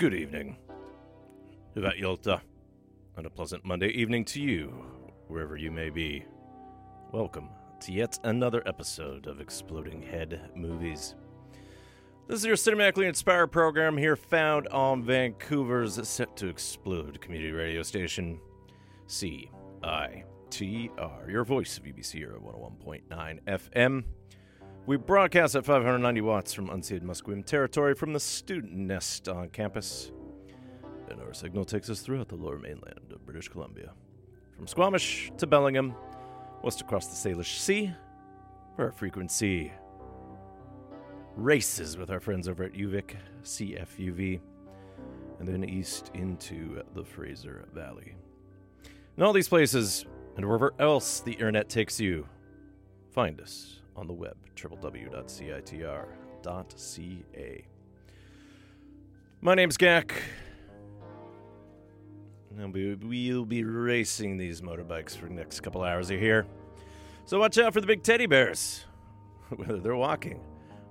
[0.00, 0.56] Good evening.
[1.76, 2.40] Hyvät Yolta.
[3.16, 4.68] And a pleasant Monday evening to you,
[5.28, 6.24] wherever you may be.
[7.12, 7.50] Welcome
[7.80, 11.16] to yet another episode of Exploding Head Movies.
[12.28, 17.82] This is your cinematically inspired program here found on Vancouver's set to explode community radio
[17.82, 18.40] station,
[19.06, 20.24] CITR,
[21.28, 24.04] your voice of UBC Era 101.9 FM.
[24.86, 30.10] We broadcast at 590 watts from unceded Musqueam territory from the student nest on campus.
[31.10, 33.92] And our signal takes us throughout the lower mainland of British Columbia.
[34.56, 35.94] From Squamish to Bellingham,
[36.62, 37.92] west across the Salish Sea,
[38.74, 39.70] where our frequency
[41.36, 44.40] races with our friends over at UVic, CFUV,
[45.38, 48.14] and then east into the Fraser Valley.
[49.16, 50.06] In all these places,
[50.36, 52.26] and wherever else the internet takes you,
[53.12, 55.14] find us on the web, www.citr.ca.
[59.42, 60.12] My name's Gak.
[62.56, 66.46] We'll be racing these motorbikes for the next couple hours here.
[67.26, 68.84] So watch out for the big teddy bears,
[69.54, 70.40] whether they're walking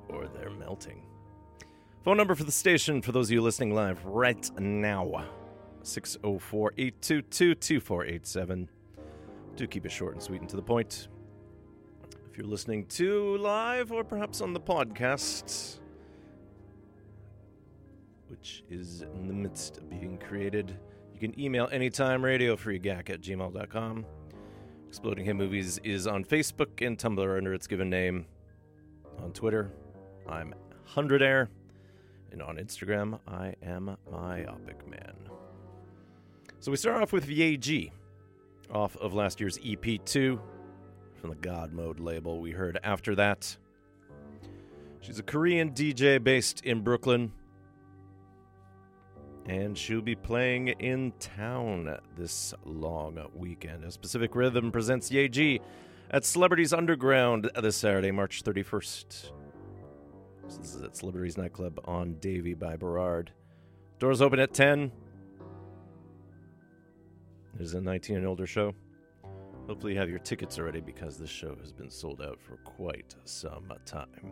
[0.08, 1.04] or they're melting.
[2.04, 5.26] Phone number for the station for those of you listening live right now
[5.84, 8.70] 604 822 2487.
[9.56, 11.10] Do keep it short and sweet and to the point.
[12.40, 15.78] You're listening to live or perhaps on the podcast,
[18.30, 20.74] which is in the midst of being created,
[21.14, 24.06] you can email anytime radiofreegack at gmail.com.
[24.88, 28.26] Exploding Head Movies is on Facebook and Tumblr under its given name.
[29.22, 29.74] On Twitter,
[30.26, 30.52] I'm
[30.86, 31.50] 100 Air.
[32.32, 35.14] And on Instagram, I am Myopic Man.
[36.62, 37.92] So we start off with Yaeji,
[38.72, 40.40] off of last year's EP2
[41.20, 42.40] from the Godmode label.
[42.40, 43.58] We heard after that.
[45.02, 47.32] She's a Korean DJ based in Brooklyn.
[49.46, 53.84] And she'll be playing in town this long weekend.
[53.84, 55.60] A Specific Rhythm presents Yaeji
[56.12, 59.32] at Celebrities Underground this Saturday, March 31st.
[60.48, 63.32] This is at Celebrities Nightclub on Davie by Burrard.
[63.98, 64.92] Doors open at 10.
[67.56, 68.74] It is a 19 and older show.
[69.70, 73.14] Hopefully, you have your tickets already because this show has been sold out for quite
[73.26, 74.32] some time.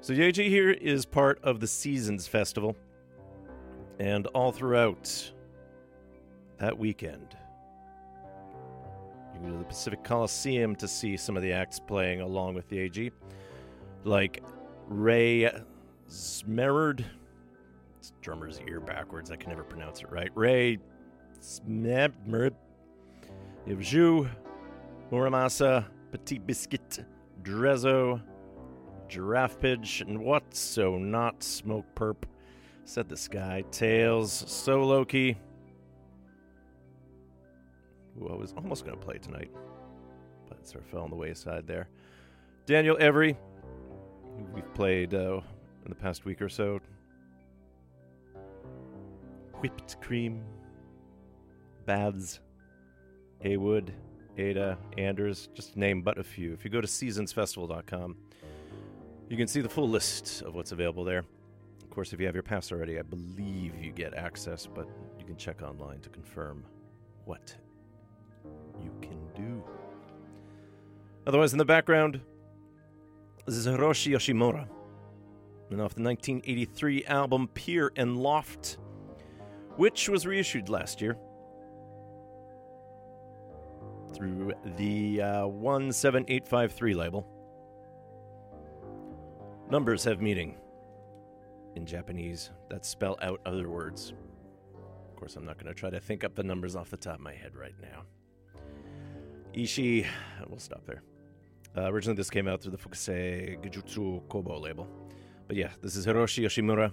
[0.00, 2.74] So, Yaeji here is part of the Seasons Festival.
[3.98, 5.30] And all throughout
[6.56, 7.36] that weekend,
[9.34, 12.66] you go to the Pacific Coliseum to see some of the acts playing along with
[12.70, 13.10] the AG,
[14.04, 14.42] like
[14.88, 15.52] Ray
[16.08, 17.04] Smerard.
[17.98, 19.30] It's drummer's ear backwards.
[19.30, 20.30] I can never pronounce it right.
[20.34, 20.78] Ray
[21.42, 22.54] Smerard.
[23.66, 24.28] You have Jou,
[25.10, 27.04] Mura Masa, Petit Biscuit,
[27.42, 28.22] Drezzo,
[29.08, 32.24] Giraffage, and what so not Smoke Perp.
[32.84, 33.62] Said the sky.
[33.70, 35.36] Tails, so low key.
[38.18, 39.50] Who I was almost going to play tonight,
[40.48, 41.88] but sort of fell on the wayside there.
[42.66, 43.36] Daniel Avery,
[44.54, 45.40] we've played uh,
[45.84, 46.80] in the past week or so.
[49.60, 50.42] Whipped Cream,
[51.84, 52.40] Baths,
[53.40, 53.92] Haywood,
[54.36, 56.52] Ada, Anders, just to name but a few.
[56.52, 58.16] If you go to seasonsfestival.com,
[59.28, 61.24] you can see the full list of what's available there.
[61.82, 64.88] Of course, if you have your pass already, I believe you get access, but
[65.18, 66.64] you can check online to confirm
[67.24, 67.54] what
[68.82, 69.62] you can do.
[71.26, 72.20] Otherwise, in the background,
[73.46, 74.68] this is Hiroshi Yoshimura,
[75.70, 78.78] and off the 1983 album Pier and Loft,
[79.76, 81.16] which was reissued last year
[84.12, 87.26] through the uh, 17853 label.
[89.70, 90.56] Numbers have meaning
[91.76, 94.12] in Japanese that spell out other words.
[95.08, 97.16] Of course, I'm not going to try to think up the numbers off the top
[97.16, 98.02] of my head right now.
[99.52, 100.06] Ishi,
[100.48, 101.02] we'll stop there.
[101.76, 104.88] Uh, originally, this came out through the Fukusei Gijutsu Kobo label.
[105.46, 106.92] But yeah, this is Hiroshi Yoshimura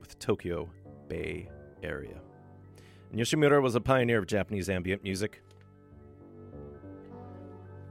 [0.00, 0.70] with Tokyo
[1.08, 1.48] Bay
[1.82, 2.20] Area.
[3.10, 5.42] And Yoshimura was a pioneer of Japanese ambient music.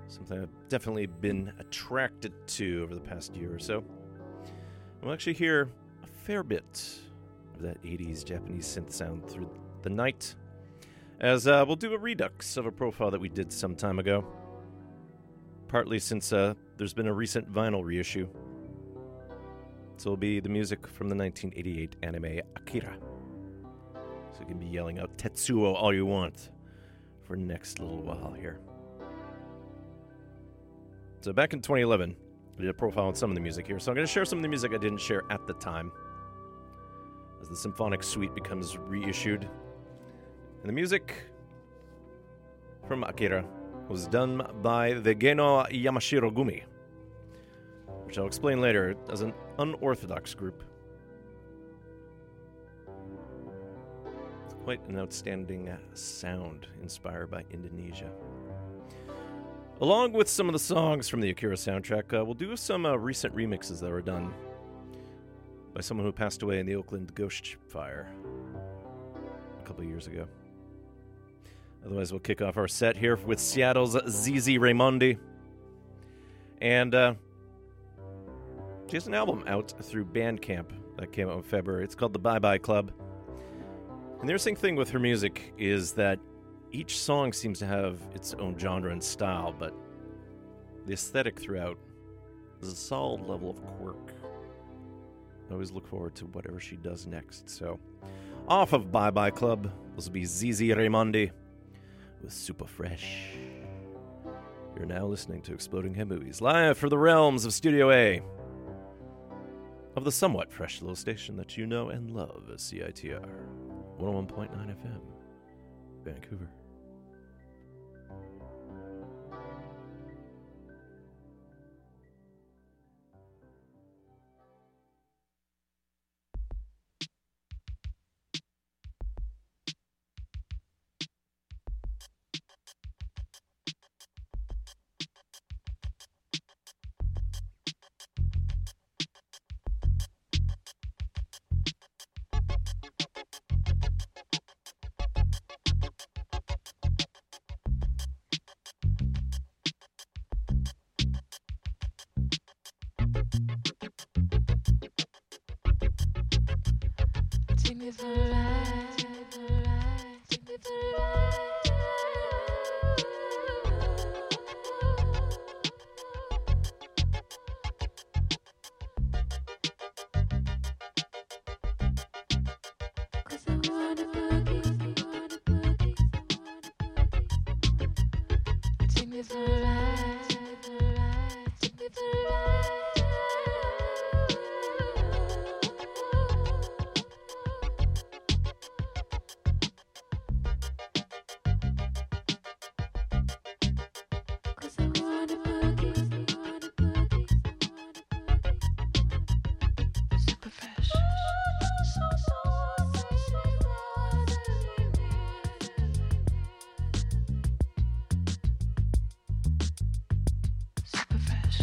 [0.07, 3.83] Something I've definitely been attracted to over the past year or so.
[5.01, 5.69] We'll actually hear
[6.03, 6.99] a fair bit
[7.55, 9.49] of that 80s Japanese synth sound through
[9.81, 10.35] the night,
[11.19, 14.25] as uh, we'll do a redux of a profile that we did some time ago.
[15.67, 18.27] Partly since uh, there's been a recent vinyl reissue.
[19.97, 22.95] So it'll be the music from the 1988 anime Akira.
[24.31, 26.51] So you can be yelling out Tetsuo all you want
[27.23, 28.59] for next little while here.
[31.21, 32.15] So back in 2011,
[32.57, 33.79] I did a profile on some of the music here.
[33.79, 35.91] So I'm going to share some of the music I didn't share at the time.
[37.41, 39.43] as the symphonic suite becomes reissued.
[39.43, 41.13] And the music
[42.87, 43.45] from Akira
[43.89, 46.63] was done by the Geinoh Yamashirogumi,
[48.05, 50.63] which I'll explain later as an unorthodox group.
[54.45, 58.11] It's quite an outstanding uh, sound inspired by Indonesia.
[59.79, 62.95] Along with some of the songs from the Akira soundtrack, uh, we'll do some uh,
[62.95, 64.33] recent remixes that were done
[65.75, 68.09] by someone who passed away in the Oakland ghost fire
[69.61, 70.27] a couple years ago.
[71.85, 75.19] Otherwise, we'll kick off our set here with Seattle's Zizi Raimondi.
[76.59, 77.13] And uh,
[78.87, 81.83] she has an album out through Bandcamp that came out in February.
[81.83, 82.91] It's called The Bye Bye Club.
[84.19, 86.17] And the interesting thing with her music is that
[86.71, 89.73] each song seems to have its own genre and style, but
[90.85, 91.77] the aesthetic throughout
[92.61, 94.13] is a solid level of quirk.
[95.49, 97.49] I always look forward to whatever she does next.
[97.49, 97.79] So,
[98.47, 101.31] off of Bye Bye Club, this will be Zizi Raimondi
[102.21, 103.05] with Supafresh.
[104.75, 108.21] You're now listening to Exploding Head Movies, live for the realms of Studio A,
[109.95, 113.27] of the somewhat fresh little station that you know and love as CITR
[113.99, 115.01] 101.9 FM,
[116.03, 116.49] Vancouver.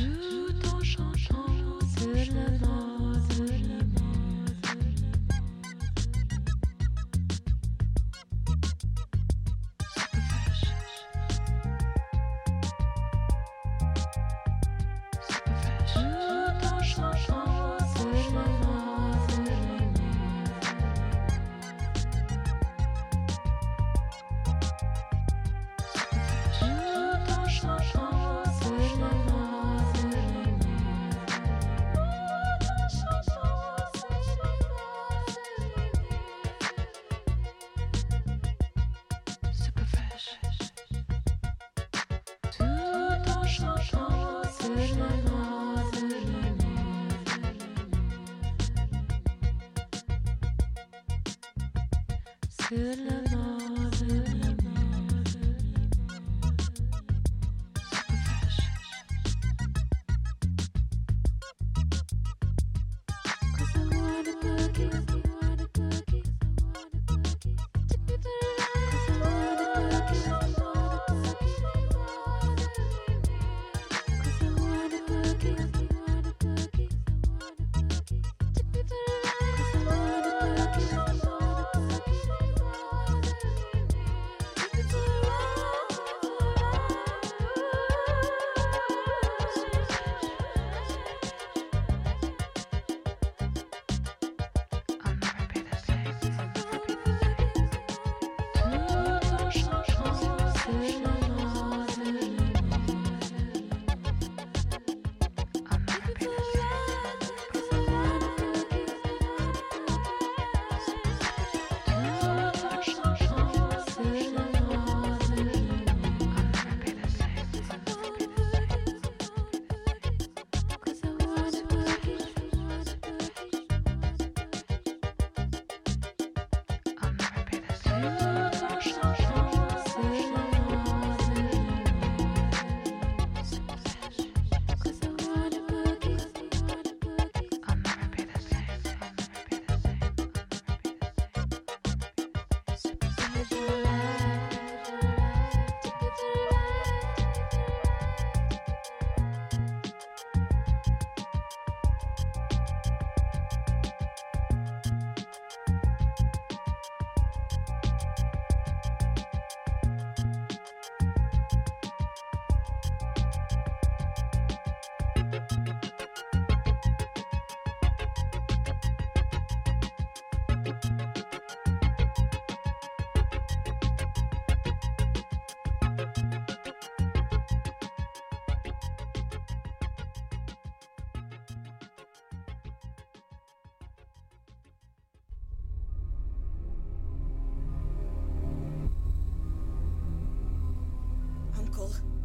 [0.01, 0.34] Ooh.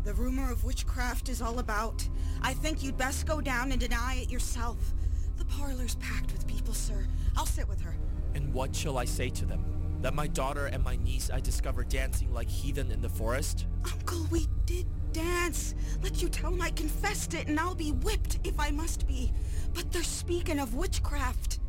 [0.10, 2.10] The rumor of witchcraft is all about.
[2.42, 4.96] I think you'd best go down and deny it yourself.
[5.38, 7.06] The parlor's packed with people, sir.
[7.38, 7.96] I'll sit with her.
[8.34, 9.64] And what shall I say to them?
[10.02, 13.68] That my daughter and my niece I discovered dancing like heathen in the forest?
[13.86, 15.76] Uncle, we did dance.
[16.02, 19.32] Let you tell 'em I confessed it and I'll be whipped if I must be.
[19.76, 21.60] But they're speaking of witchcraft.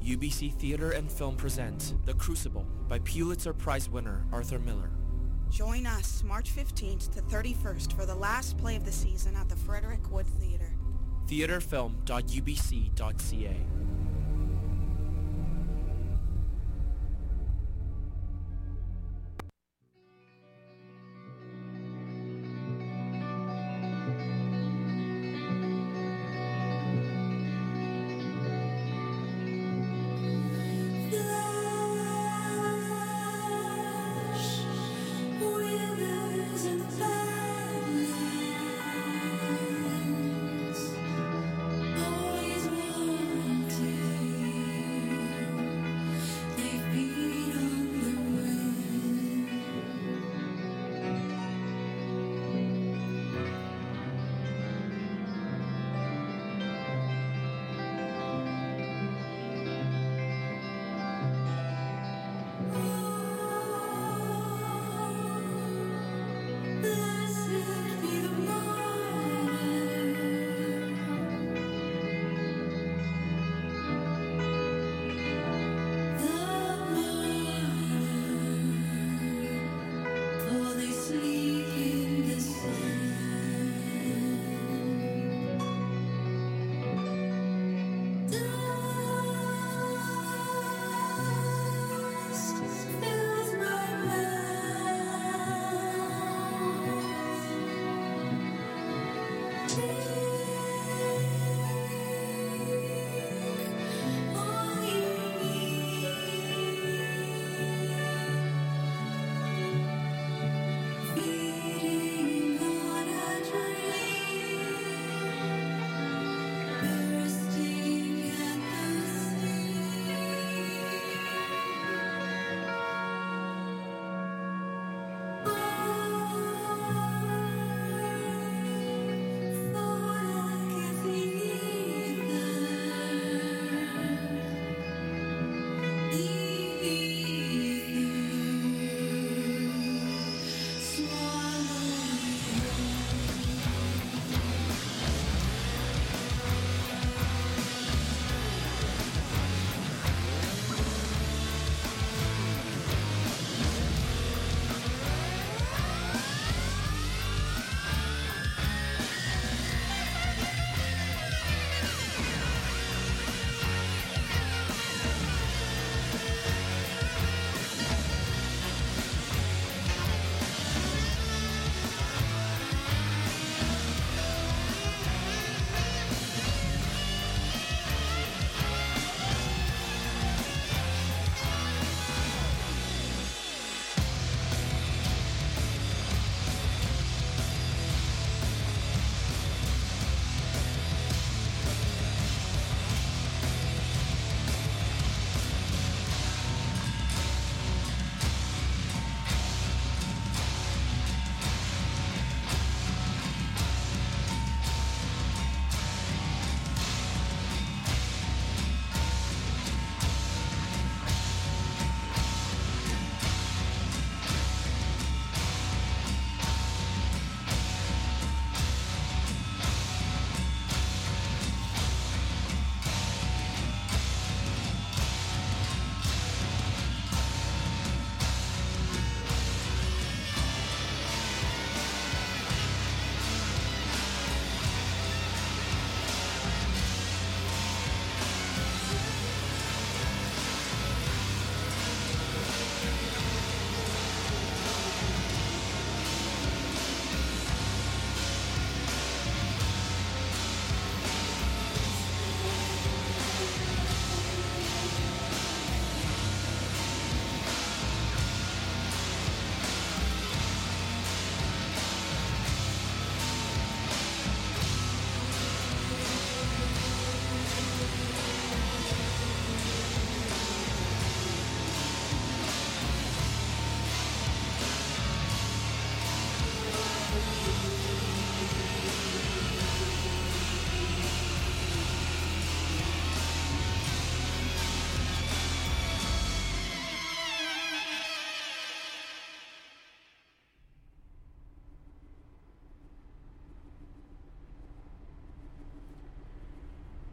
[0.00, 4.92] UBC Theater and Film present The Crucible by Pulitzer Prize winner Arthur Miller.
[5.50, 9.56] Join us March 15th to 31st for the last play of the season at the
[9.56, 10.72] Frederick Wood Theater.
[11.26, 13.56] theaterfilm.ubc.ca.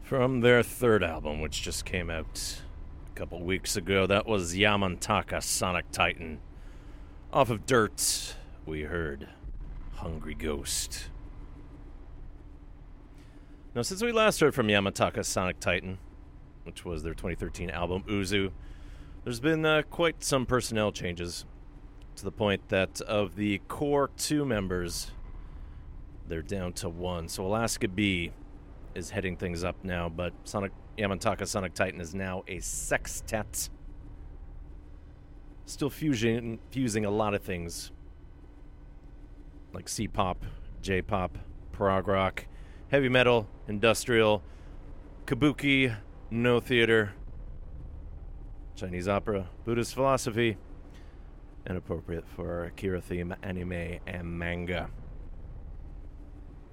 [0.08, 2.62] From their third album, which just came out
[3.12, 6.38] a couple weeks ago, that was Yamantaka Sonic Titan.
[7.30, 9.28] Off of Dirt, we heard
[9.96, 11.10] Hungry Ghost.
[13.74, 15.98] Now, since we last heard from Yamantaka Sonic Titan,
[16.64, 18.50] which was their 2013 album Uzu,
[19.24, 21.44] there's been uh, quite some personnel changes
[22.16, 25.10] to the point that of the core two members,
[26.26, 27.28] they're down to one.
[27.28, 28.32] So Alaska B
[28.98, 33.70] is heading things up now, but Sonic Yamantaka Sonic Titan is now a sextet.
[35.64, 37.92] Still fusing fusing a lot of things
[39.72, 40.44] like C-pop,
[40.82, 41.38] J-pop,
[41.72, 42.46] prog rock,
[42.90, 44.42] heavy metal, industrial,
[45.26, 45.94] kabuki,
[46.30, 47.12] Noh theater,
[48.74, 50.56] Chinese opera, Buddhist philosophy,
[51.66, 54.90] and appropriate for Akira theme anime and manga.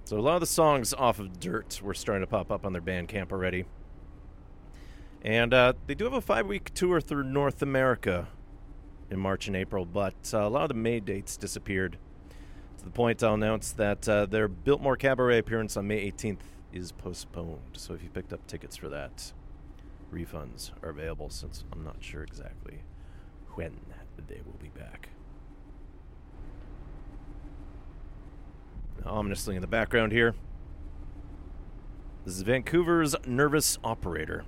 [0.06, 2.74] So a lot of the songs off of Dirt were starting to pop up on
[2.74, 3.66] their Bandcamp already.
[5.24, 8.28] And uh, they do have a five-week tour through North America
[9.10, 11.98] in March and April, but uh, a lot of the May dates disappeared.
[12.78, 16.38] To the point, I'll announce that uh, their Biltmore Cabaret appearance on May 18th
[16.72, 17.60] is postponed.
[17.74, 19.34] So if you picked up tickets for that,
[20.14, 22.84] refunds are available since I'm not sure exactly
[23.56, 23.76] when
[24.28, 25.10] they will be back.
[29.06, 30.34] Ominously in the background here.
[32.26, 34.46] This is Vancouver's Nervous Operator.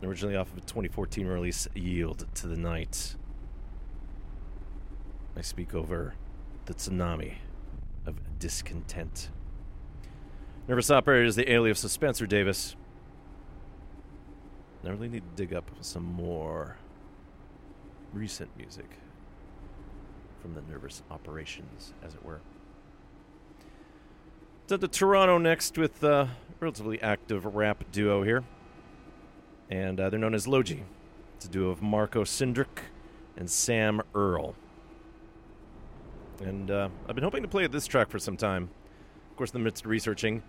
[0.00, 3.16] Originally off of a 2014 release, Yield to the Night.
[5.36, 6.14] I speak over
[6.66, 7.34] the tsunami
[8.06, 9.30] of discontent.
[10.68, 12.76] Nervous Operator is the alias of Spencer Davis.
[14.84, 16.76] I really need to dig up some more
[18.12, 18.88] recent music
[20.40, 22.40] from the nervous operations, as it were.
[24.68, 26.28] To Toronto next with a
[26.60, 28.44] relatively active rap duo here.
[29.70, 30.82] And uh, they're known as Loji.
[31.36, 32.82] It's a duo of Marco Cindric
[33.38, 34.54] and Sam Earl.
[36.44, 38.68] And uh, I've been hoping to play this track for some time.
[39.30, 40.42] Of course, in the midst of researching,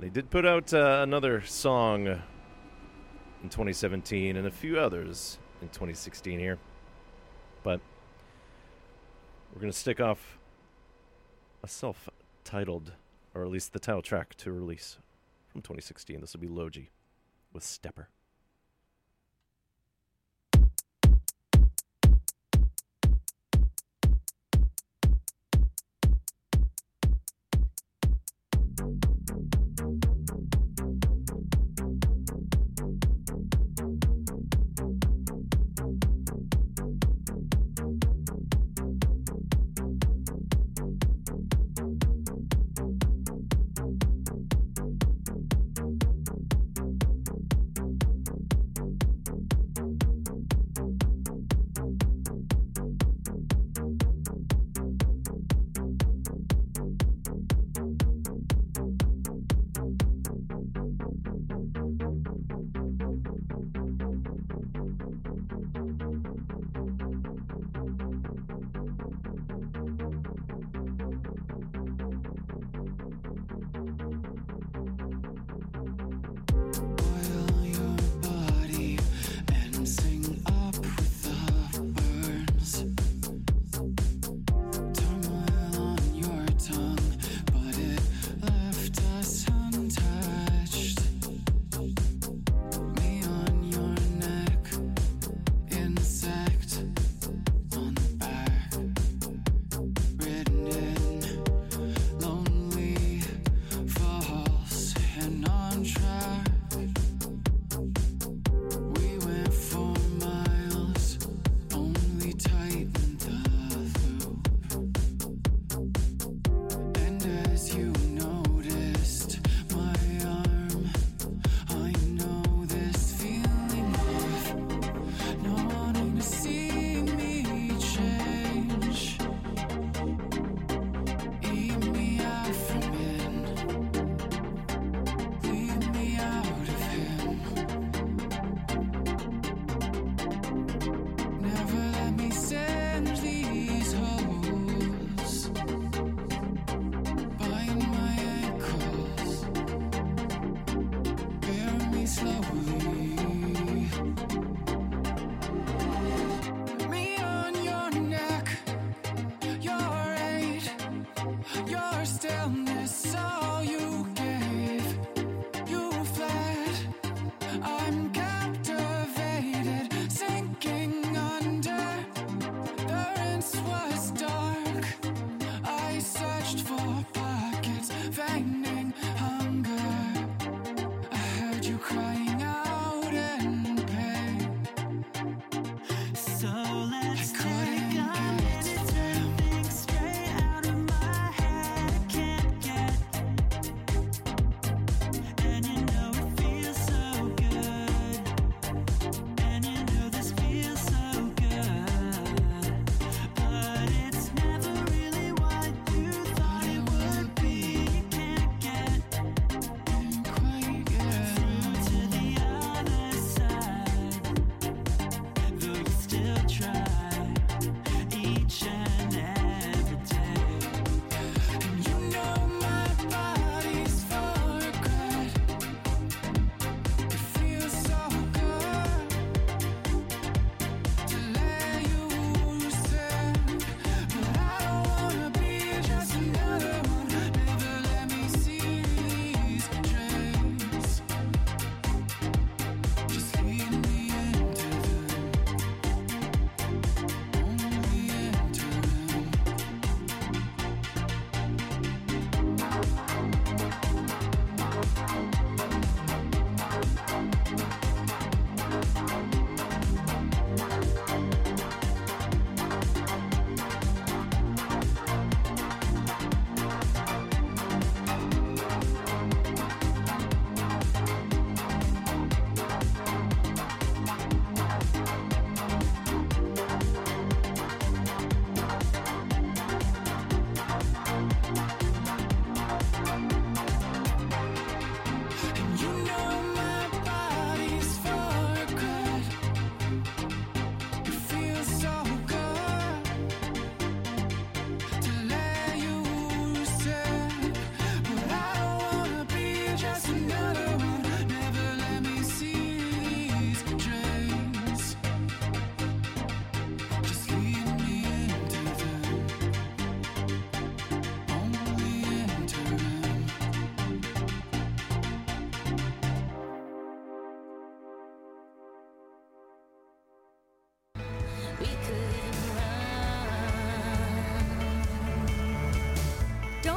[0.00, 6.40] they did put out uh, another song in 2017 and a few others in 2016
[6.40, 6.58] here.
[7.62, 7.80] But
[9.54, 10.36] we're going to stick off
[11.62, 12.08] a self
[12.42, 12.90] titled,
[13.34, 14.98] or at least the title track to release
[15.48, 16.20] from 2016.
[16.20, 16.88] This will be Loji
[17.52, 18.08] with Stepper.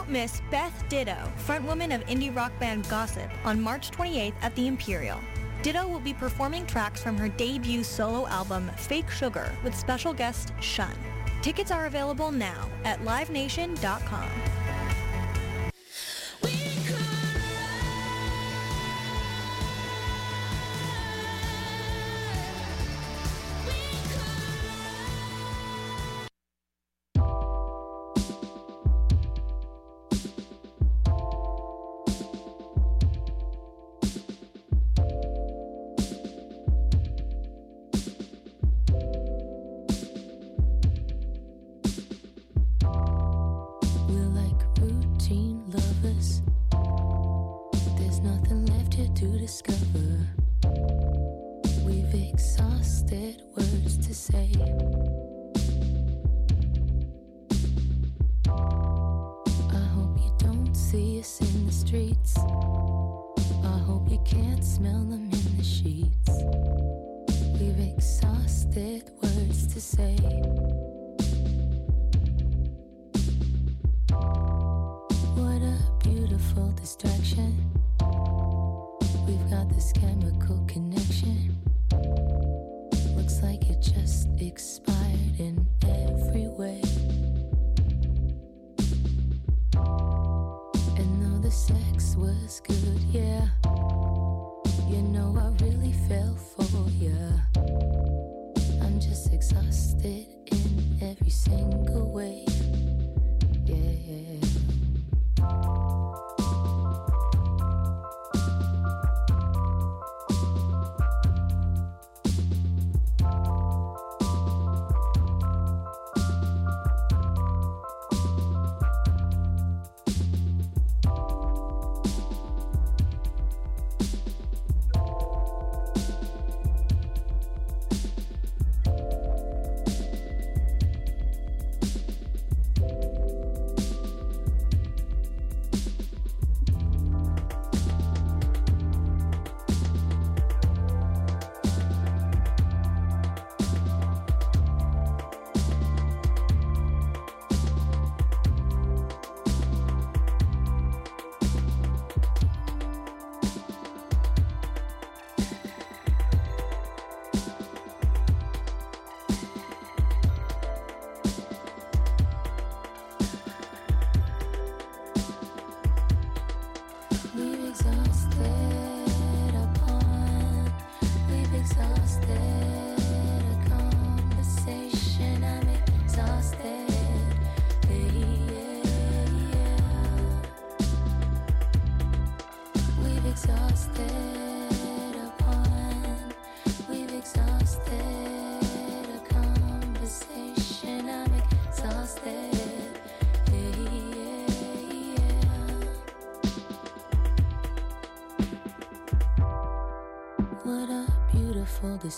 [0.08, 5.20] Miss Beth Ditto, frontwoman of indie rock band Gossip, on March 28th at the Imperial.
[5.62, 10.54] Ditto will be performing tracks from her debut solo album, Fake Sugar, with special guest
[10.62, 10.96] Shun.
[11.42, 14.30] Tickets are available now at livenation.com.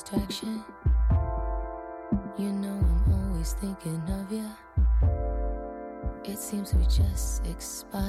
[0.09, 0.63] distraction.
[2.37, 4.49] You know I'm always thinking of you.
[6.23, 8.06] It seems we just expired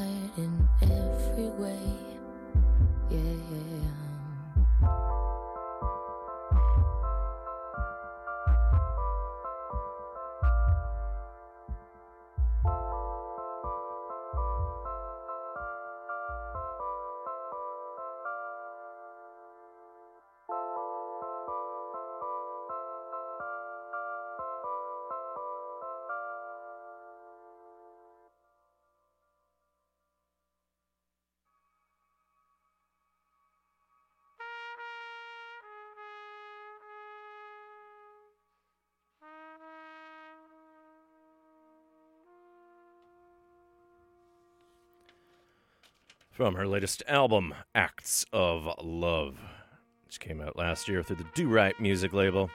[46.38, 49.40] From her latest album, Acts of Love,
[50.06, 52.48] which came out last year through the Do Right music label.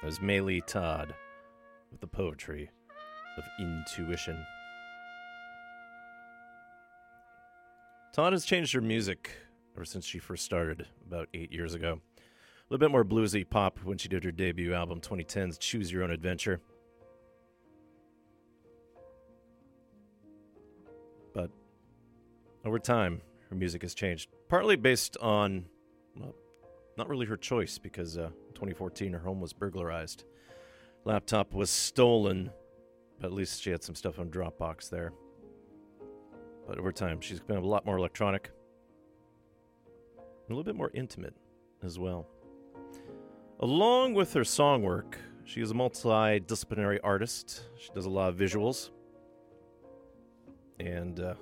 [0.00, 1.14] That was Maylee Todd
[1.90, 2.70] with the poetry
[3.36, 4.42] of intuition.
[8.14, 9.32] Todd has changed her music
[9.76, 12.00] ever since she first started about eight years ago.
[12.16, 12.20] A
[12.70, 16.10] little bit more bluesy pop when she did her debut album, 2010's Choose Your Own
[16.10, 16.62] Adventure.
[22.64, 25.66] Over time, her music has changed, partly based on,
[26.16, 26.34] well,
[26.96, 30.24] not really her choice, because uh, 2014 her home was burglarized.
[31.04, 32.50] Laptop was stolen,
[33.20, 35.12] but at least she had some stuff on Dropbox there.
[36.66, 38.50] But over time, she's been a lot more electronic,
[40.18, 41.34] a little bit more intimate
[41.82, 42.26] as well.
[43.60, 47.64] Along with her song work, she is a multidisciplinary artist.
[47.78, 48.90] She does a lot of visuals.
[50.80, 51.34] And uh,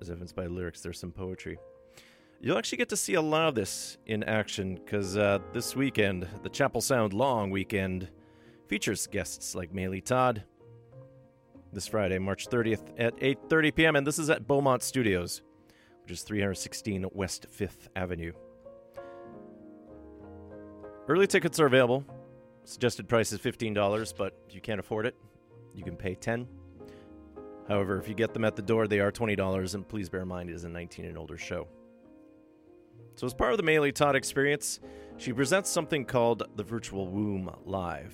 [0.00, 1.58] as evidenced by lyrics, there's some poetry.
[2.40, 6.26] You'll actually get to see a lot of this in action because uh, this weekend,
[6.42, 8.08] the Chapel Sound Long Weekend,
[8.66, 10.44] features guests like Maylee Todd.
[11.72, 13.96] This Friday, March 30th at 8:30 p.m.
[13.96, 15.42] and this is at Beaumont Studios,
[16.02, 18.32] which is 316 West 5th Avenue.
[21.08, 22.04] Early tickets are available.
[22.64, 25.14] Suggested price is $15, but if you can't afford it,
[25.74, 26.46] you can pay 10.
[27.70, 30.28] However, if you get them at the door, they are $20, and please bear in
[30.28, 31.68] mind it is a 19 and older show.
[33.14, 34.80] So, as part of the Maylee Todd experience,
[35.18, 38.12] she presents something called the Virtual Womb Live.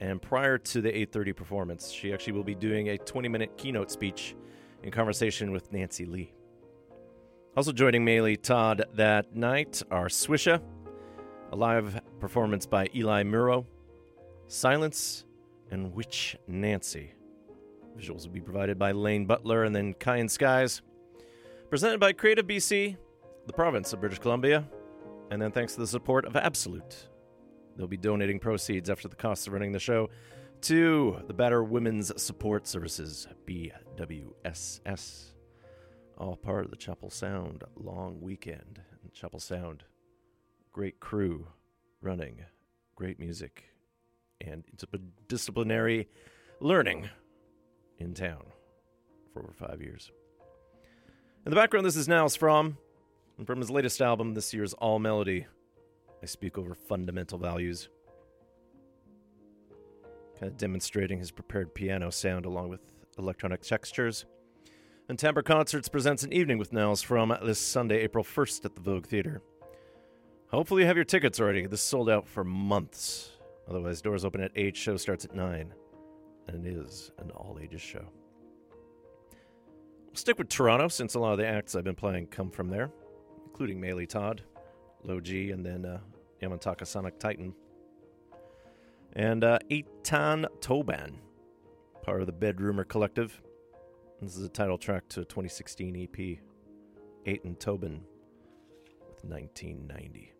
[0.00, 4.36] And prior to the 8:30 performance, she actually will be doing a 20-minute keynote speech
[4.82, 6.34] in conversation with Nancy Lee.
[7.56, 10.60] Also joining Maylee Todd that night are Swisha,
[11.52, 13.66] a live performance by Eli Muro,
[14.46, 15.24] Silence,
[15.70, 17.14] and Witch Nancy.
[17.98, 20.82] Visuals will be provided by Lane Butler and then Kyan Skies.
[21.68, 22.96] Presented by Creative BC,
[23.46, 24.64] the province of British Columbia,
[25.30, 27.08] and then thanks to the support of Absolute.
[27.76, 30.10] They'll be donating proceeds after the costs of running the show
[30.62, 35.32] to the Battered Women's Support Services, BWSS.
[36.16, 38.80] All part of the Chapel Sound long weekend.
[39.02, 39.84] And Chapel Sound,
[40.72, 41.48] great crew
[42.00, 42.44] running,
[42.94, 43.64] great music,
[44.40, 44.64] and
[45.28, 46.08] disciplinary
[46.60, 47.08] learning
[47.98, 48.44] in town
[49.32, 50.10] for over five years.
[51.44, 52.76] In the background, this is Nils Frahm,
[53.36, 55.46] and from his latest album, this year's All Melody,
[56.22, 57.88] I speak over fundamental values.
[60.38, 62.80] Kind of demonstrating his prepared piano sound along with
[63.18, 64.24] electronic textures.
[65.08, 68.80] And Timbre Concerts presents an evening with Nils Frahm this Sunday, April 1st at the
[68.80, 69.40] Vogue Theater.
[70.50, 71.66] Hopefully, you have your tickets already.
[71.66, 73.30] This sold out for months.
[73.68, 75.72] Otherwise, doors open at 8, show starts at 9
[76.48, 78.04] and it is an all ages show.
[80.06, 82.68] We'll stick with Toronto since a lot of the acts I've been playing come from
[82.68, 82.90] there,
[83.46, 84.42] including Maylee Todd,
[85.06, 86.00] Loji, and then uh,
[86.42, 87.54] Yamantaka Sonic Titan.
[89.14, 91.18] And uh, Eytan Tobin,
[92.02, 93.40] part of the Bedroomer Collective.
[94.20, 96.38] This is a title track to a 2016 EP,
[97.26, 98.00] Eytan Tobin
[99.08, 100.32] with 1990.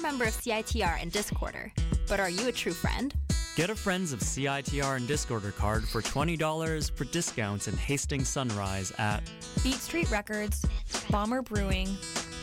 [0.00, 1.70] A member of CITR and Discorder,
[2.08, 3.14] but are you a true friend?
[3.56, 8.92] Get a Friends of CITR and Discorder card for $20 for discounts in Hastings Sunrise
[8.98, 9.20] at
[9.62, 10.64] Beat Street Records,
[11.10, 11.88] Bomber Brewing,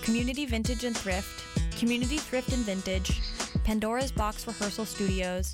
[0.02, 1.44] Community Vintage and Thrift,
[1.80, 3.22] Community Thrift and Vintage,
[3.64, 5.54] Pandora's Box Rehearsal Studios,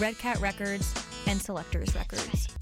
[0.00, 0.92] Red Cat Records,
[1.26, 2.55] and Selectors Records.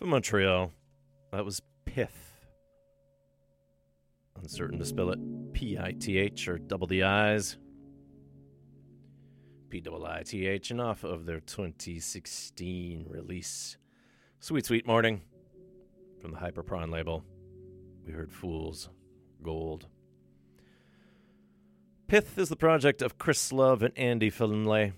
[0.00, 0.72] From Montreal,
[1.30, 2.08] that was Piith.
[4.40, 5.18] Uncertain to spell it
[5.52, 7.58] P I T H or double the I's.
[9.68, 13.76] P double I T H, and off of their 2016 release.
[14.38, 15.20] Sweet, sweet morning
[16.22, 17.22] from the Hyperpron label.
[18.06, 18.88] We heard Fools
[19.42, 19.86] Gold.
[22.08, 24.94] Piith is the project of Chris Love and Andy Finlay.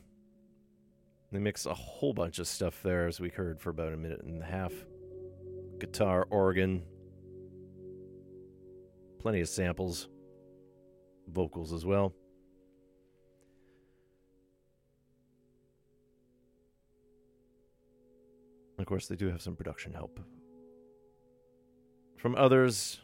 [1.33, 4.23] They mix a whole bunch of stuff there, as we heard for about a minute
[4.23, 4.73] and a half.
[5.83, 6.81] Guitar, organ,
[9.19, 10.09] plenty of samples,
[11.27, 12.15] vocals as well.
[18.79, 20.21] Of course, they do have some production help
[22.17, 23.01] from others.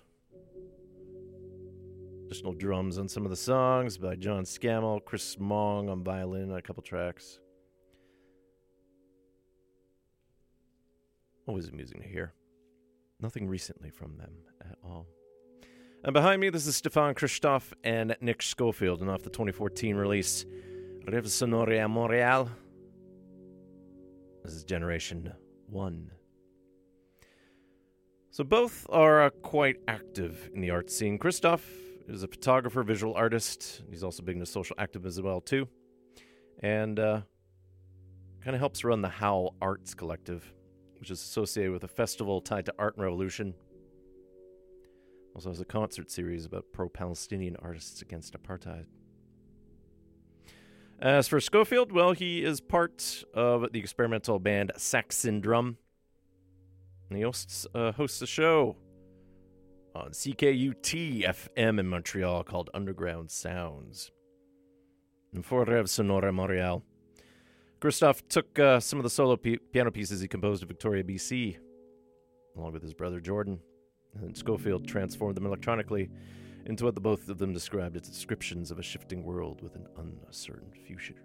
[2.26, 6.58] Additional drums on some of the songs by John Scammell, Chris Mong on violin on
[6.58, 7.40] a couple tracks.
[11.48, 12.34] Always amusing to hear.
[13.20, 15.06] Nothing recently from them at all.
[16.04, 20.44] And behind me, this is Stefan Christoff and Nick Schofield, and off the 2014 release,
[21.04, 22.48] Rêves Sonores à Montréal.
[24.44, 25.32] This is Generation
[25.66, 26.10] 1.
[28.30, 31.18] So both are uh, quite active in the art scene.
[31.18, 31.62] Christoff
[32.06, 33.82] is a photographer, visual artist.
[33.90, 35.66] He's also big into social activism as well, too.
[36.60, 37.22] And uh,
[38.44, 40.52] kind of helps run the Howl Arts Collective
[40.98, 43.54] which is associated with a festival tied to art and revolution.
[45.34, 48.86] Also has a concert series about pro Palestinian artists against apartheid.
[51.00, 55.76] As for Schofield, well, he is part of the experimental band Saxsyndrum.
[57.08, 58.76] And he hosts, uh, hosts a show
[59.94, 64.10] on CKUT FM in Montreal called Underground Sounds.
[65.32, 66.82] And for Rêves Sonores Montréal,
[67.80, 71.58] Christoff took uh, some of the solo p- piano pieces he composed at Victoria, BC,
[72.56, 73.60] along with his brother Jordan,
[74.20, 76.10] and Schofield transformed them electronically
[76.66, 79.86] into what the both of them described as descriptions of a shifting world with an
[79.96, 81.22] uncertain future.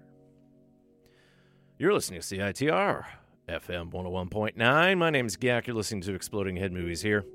[1.80, 3.04] You're listening to CITR,
[3.50, 4.98] FM 101.9.
[4.98, 5.66] My name is Gak.
[5.66, 7.26] You're listening to Exploding Head Movies here.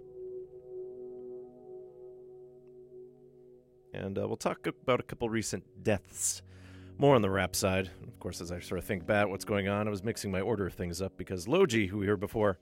[3.93, 6.43] And uh, we'll talk about a couple recent deaths
[6.99, 7.90] more on the rap side.
[8.07, 10.40] Of course, as I sort of think back what's going on, I was mixing my
[10.40, 12.59] order of things up because Loji, who we heard before,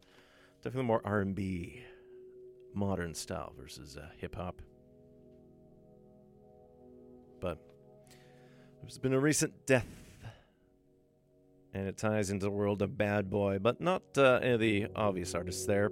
[0.63, 1.83] definitely more R&B,
[2.75, 4.61] modern style versus uh, hip hop.
[7.41, 7.59] But
[8.83, 9.87] there's been a recent death
[11.73, 14.87] and it ties into the world of Bad Boy, but not uh, any of the
[14.97, 15.91] obvious artists there.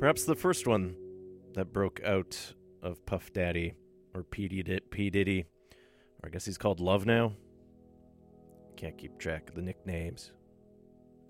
[0.00, 0.96] Perhaps the first one
[1.54, 3.74] that broke out of Puff Daddy
[4.12, 4.48] or P.
[4.48, 5.10] Diddy, P.
[5.10, 5.44] Diddy,
[6.22, 7.32] or I guess he's called Love now.
[8.76, 10.32] Can't keep track of the nicknames.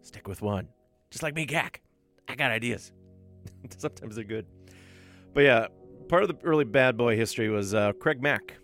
[0.03, 0.69] Stick with one.
[1.11, 1.81] Just like me, Gak.
[2.29, 2.93] I got ideas.
[3.77, 4.47] Sometimes they're good.
[5.33, 5.67] But yeah,
[6.09, 8.55] part of the early Bad Boy history was uh, Craig Mack.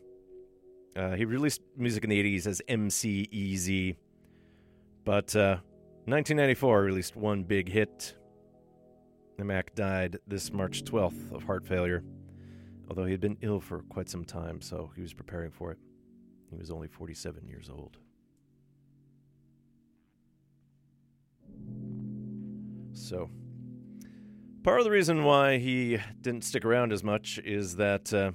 [0.97, 3.97] Uh, he released music in the 80s as MC Easy,
[5.05, 5.59] but uh,
[6.07, 8.17] 1994 released one big hit.
[9.39, 12.03] The Mack died this March 12th of heart failure,
[12.89, 15.79] although he had been ill for quite some time, so he was preparing for it.
[16.51, 17.99] He was only 47 years old.
[23.11, 23.29] So,
[24.63, 28.31] part of the reason why he didn't stick around as much is that uh,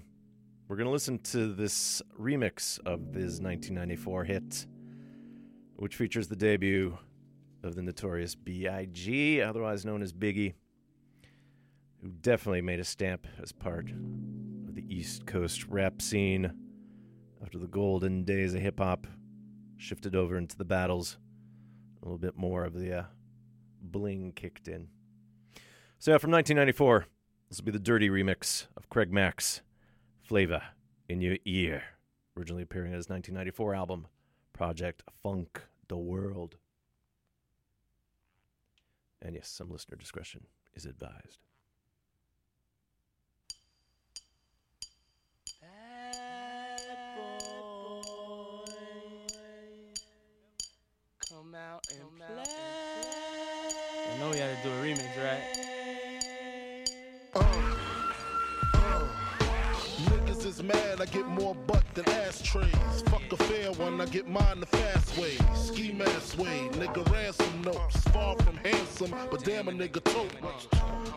[0.67, 4.65] we're going to listen to this remix of his 1994 hit,
[5.77, 6.97] which features the debut
[7.63, 10.55] of the notorious B.I.G., otherwise known as Biggie,
[12.01, 13.89] who definitely made a stamp as part
[14.67, 16.51] of the East Coast rap scene
[17.41, 19.07] after the golden days of hip hop
[19.77, 21.17] shifted over into the battles.
[22.01, 23.03] A little bit more of the uh,
[23.91, 24.87] bling kicked in.
[25.99, 27.07] So, yeah, from 1994,
[27.49, 29.61] this will be the dirty remix of Craig Mack's
[30.21, 30.61] Flavor
[31.07, 31.83] in Your Ear,
[32.37, 34.07] originally appearing on his 1994 album,
[34.53, 36.57] Project Funk the World.
[39.21, 41.39] And yes, some listener discretion is advised.
[51.29, 52.54] Come out and play.
[54.11, 55.41] I know we had to do a remix, right?
[60.05, 63.01] Niggas is mad, I get more butt than ashtrays.
[63.07, 65.37] Fuck a fair one, I get mine the fast way.
[65.55, 67.97] Ski mask way, nigga ransom notes.
[68.09, 70.41] Far from handsome, but damn a nigga tote.
[70.41, 70.67] Much.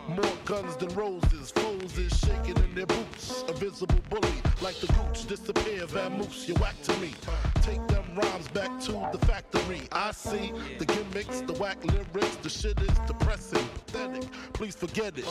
[0.07, 3.43] More guns than roses, foes is shaking in their boots.
[3.47, 7.13] A visible bully, like the gooch, disappear, vamoose, you whack to me.
[7.61, 9.81] Take them rhymes back to the factory.
[9.91, 14.29] I see the gimmicks, the whack lyrics, the shit is depressing, pathetic.
[14.53, 15.25] Please forget it.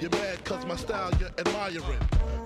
[0.00, 2.00] You're mad cause my style you're admiring.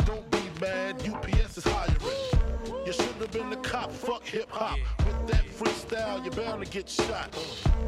[0.05, 2.85] Don't be mad, UPS is hiring.
[2.87, 4.79] You should have been a cop, fuck hip hop.
[4.99, 7.35] With that freestyle, you're bound to get shot.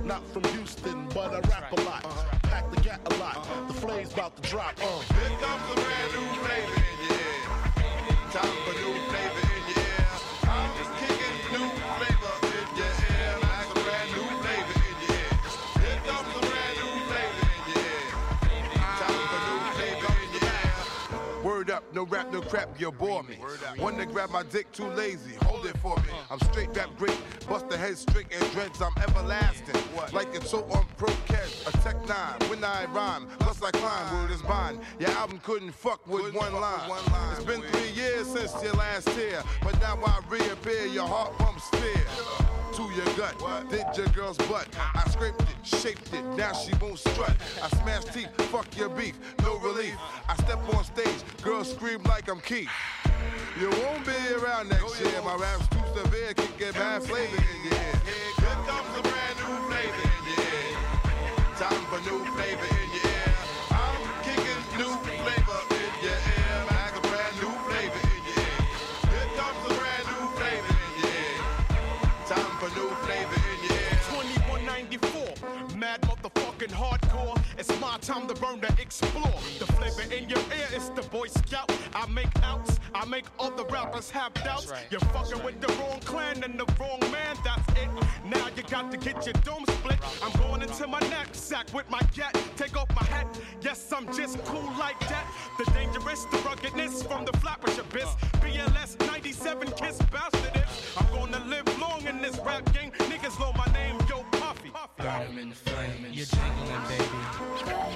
[0.05, 2.03] Not from Houston, but I rap a lot.
[2.45, 3.47] Pack the gat a lot.
[3.68, 4.74] The flame's about to drop.
[4.81, 5.01] Uh.
[5.14, 7.37] Here comes a brand new flavor ear.
[8.33, 9.45] Time for new flavor
[21.97, 23.38] no rap, no crap, you bore me.
[23.78, 26.12] One to grab my dick, too lazy, hold it for me.
[26.30, 27.18] I'm straight rap great,
[27.49, 29.80] bust the head straight and dreads, I'm everlasting.
[30.12, 34.12] Like it's so on pro catch, a tech nine, when I rhyme, plus I climb,
[34.12, 34.80] word is bond.
[35.01, 36.90] Your album couldn't fuck with one line.
[37.32, 41.66] It's been three years since your last tear, but now I reappear, your heart pumps
[41.70, 42.45] fear
[42.77, 43.35] to your gut.
[43.70, 44.68] Did your girl's butt.
[44.95, 47.35] I scraped it, shaped it, now she won't strut.
[47.62, 49.97] I smash teeth, fuck your beef, no relief.
[50.29, 52.68] I step on stage, girls scream like I'm Keith.
[53.59, 55.22] You won't be around next year.
[55.24, 58.01] My rap's too severe, kick get bad flavor in your ear.
[58.05, 60.77] Here comes a brand new flavor in your ear.
[61.57, 62.86] Time for new flavor
[78.07, 79.35] time to burn to explore.
[79.59, 81.73] The flavor in your ear is the Boy Scout.
[81.93, 84.73] I make outs, I make all the rappers have doubts.
[84.91, 87.89] You're fucking with the wrong clan and the wrong man, that's it.
[88.25, 89.99] Now you got to get your dome split.
[90.23, 92.41] I'm going into my knapsack with my gat.
[92.57, 93.27] Take off my hat,
[93.61, 95.27] yes, I'm just cool like that.
[95.59, 98.15] The dangerous, the ruggedness from the flappers abyss.
[98.41, 100.97] BLS 97 kiss bastard is.
[100.97, 102.93] I'm gonna live long in this rap game.
[103.11, 104.71] Niggas know my name, yo, Puffy.
[104.97, 106.07] Burn 'em in flame.
[106.13, 107.95] You're jingling, baby.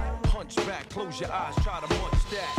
[0.31, 2.55] Hunch back, close your eyes, try to munch that.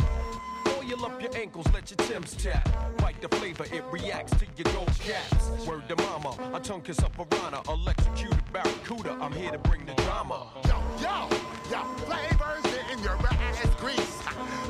[0.77, 2.69] Oil up your ankles, let your Tim's tap.
[2.97, 5.49] Bite the flavor, it reacts to your gold caps.
[5.65, 9.17] Word to mama, a tongue kiss up piranha, electrocuted barracuda.
[9.19, 10.47] I'm here to bring the drama.
[10.67, 11.27] Yo, yo,
[11.71, 14.21] yo, flavors in your ass grease.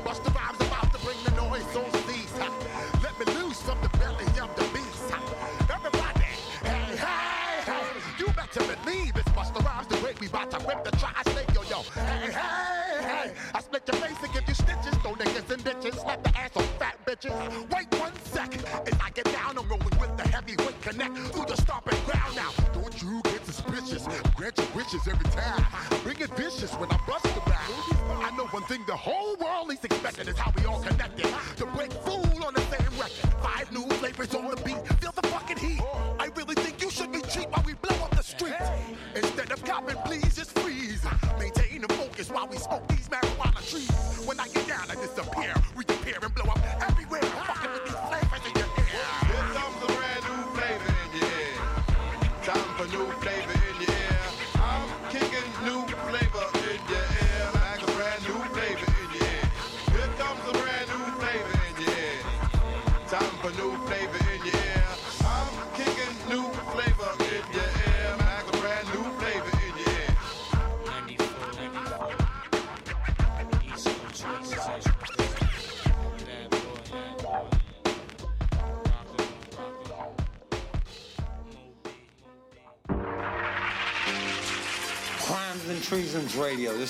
[0.05, 2.33] Bust the rhymes about to bring the noise so cease.
[3.03, 5.11] Let me loose from the belly of the beast.
[5.69, 6.31] Everybody,
[6.63, 7.83] hey, hey, hey,
[8.17, 11.63] you better believe it's Busta Rhymes the way we bout to rip the tri-state, yo,
[11.63, 11.81] yo.
[11.93, 12.72] Hey, hey,
[13.53, 16.51] I split your face and give you stitches, throw niggas and bitches, slap the ass
[16.55, 17.33] on fat bitches.
[17.69, 21.55] Wait one second, as I get down, I'm rolling with the heavyweight connect through the
[21.55, 22.51] stomping ground now.
[22.73, 25.65] Don't you get suspicious, grant your wishes every time.
[26.03, 28.23] Bring it vicious when I bust around.
[28.23, 31.27] I know one thing the whole world is expecting is how we all connected.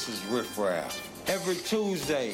[0.06, 1.30] This is Riff Raff.
[1.30, 2.32] Every Tuesday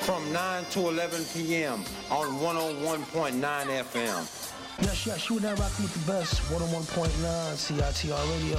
[0.00, 1.84] from 9 to 11 p.m.
[2.10, 4.84] on 101.9 FM.
[4.84, 6.42] Yes, yes, you and I rocking with the best.
[6.52, 7.08] 101.9
[7.56, 8.58] CITR Radio.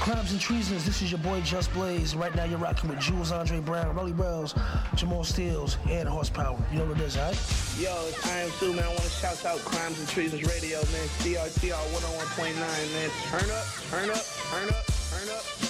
[0.00, 2.16] Crimes and Treasons, this is your boy Just Blaze.
[2.16, 4.56] Right now you're rocking with Jules Andre Brown, Rolly Bells,
[4.96, 6.58] Jamal Steels, and Horsepower.
[6.72, 7.36] You know what it is, alright?
[7.78, 8.86] Yo, it's I am Sue, man.
[8.86, 11.06] I want to shout out Crimes and Treasons Radio, man.
[11.22, 13.10] CRTR 101.9, man.
[13.30, 15.67] Turn up, turn up, turn up, turn up,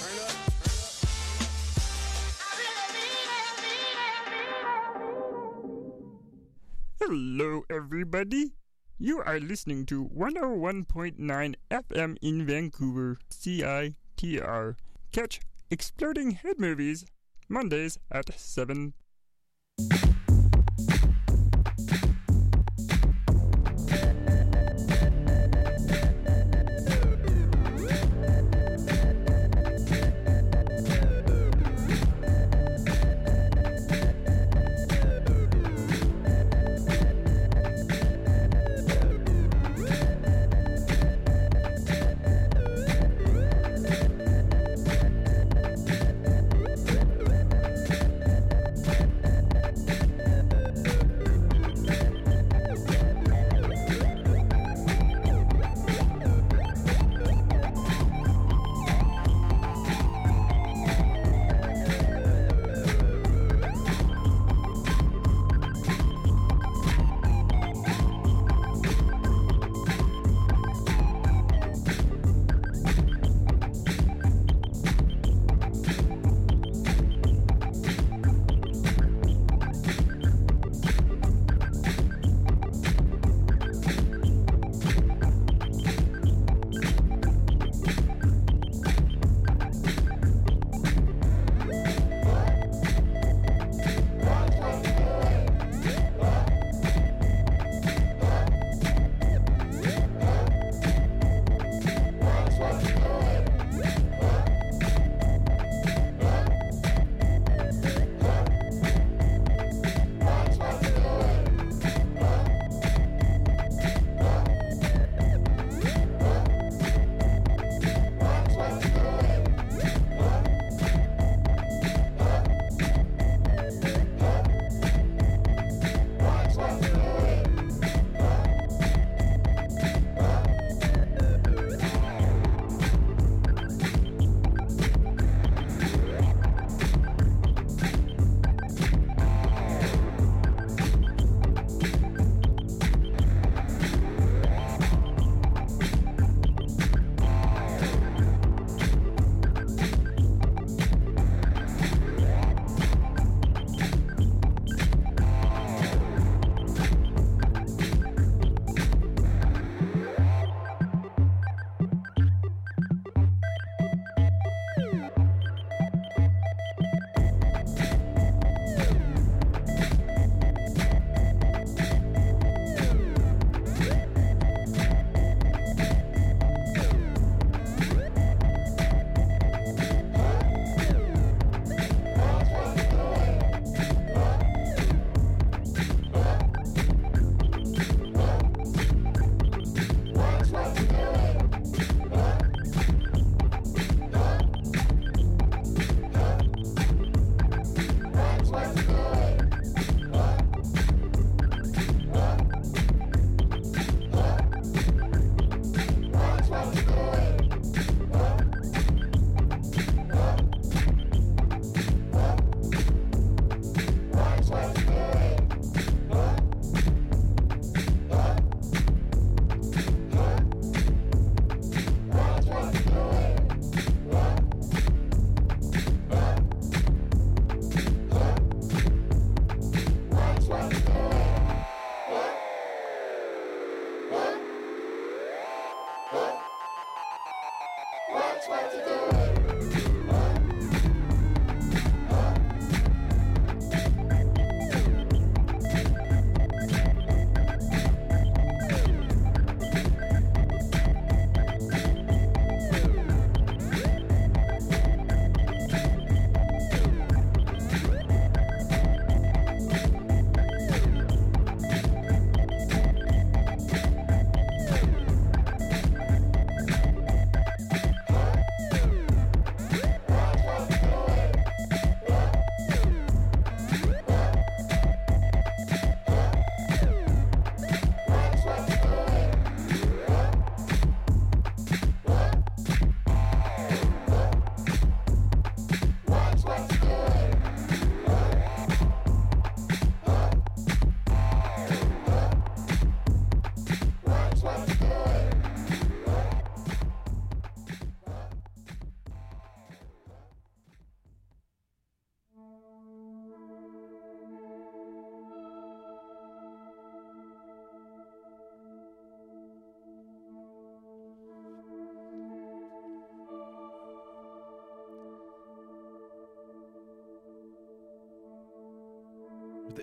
[7.01, 8.55] Hello, everybody.
[8.99, 14.74] You are listening to 101.9 FM in Vancouver, CITR.
[15.12, 15.40] Catch
[15.70, 17.07] Exploding Head Movies
[17.49, 18.94] Mondays at 7.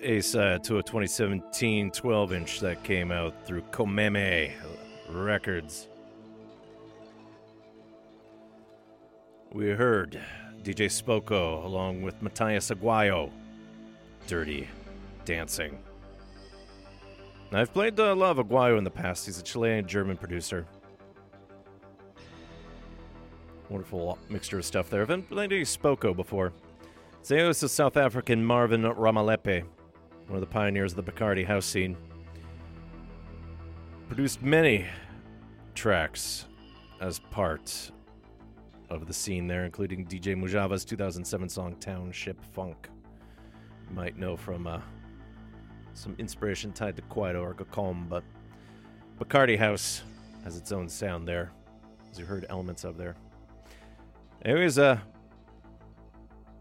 [0.02, 4.52] A side to a 2017 12 inch that came out through Cómeme
[5.10, 5.88] Records.
[9.52, 10.20] We heard
[10.64, 13.32] DJ Spoko along with Matias Aguayo.
[14.28, 14.68] Dirty
[15.24, 15.78] Dancing.
[17.52, 19.28] Now, I've played uh, a Aguayo in the past.
[19.28, 20.66] He's a Chilean German producer.
[23.70, 25.02] Wonderful mixture of stuff there.
[25.02, 26.54] I've been playing Spoko before.
[27.24, 29.64] Zeo is South African Marvin Ramalepe,
[30.28, 31.96] one of the pioneers of the Bacardi house scene.
[34.08, 34.86] Produced many
[35.74, 36.46] tracks
[37.02, 37.92] as part
[38.90, 42.90] of the scene there, including DJ Mujava's 2007 song Township Funk.
[43.90, 44.80] You might know from uh,
[45.94, 48.24] some inspiration tied to Kwaito or Gqom, but
[49.20, 50.04] Bacardi House
[50.44, 51.52] has its own sound there,
[52.12, 53.16] as you heard elements of there.
[54.44, 55.00] Anyways, uh,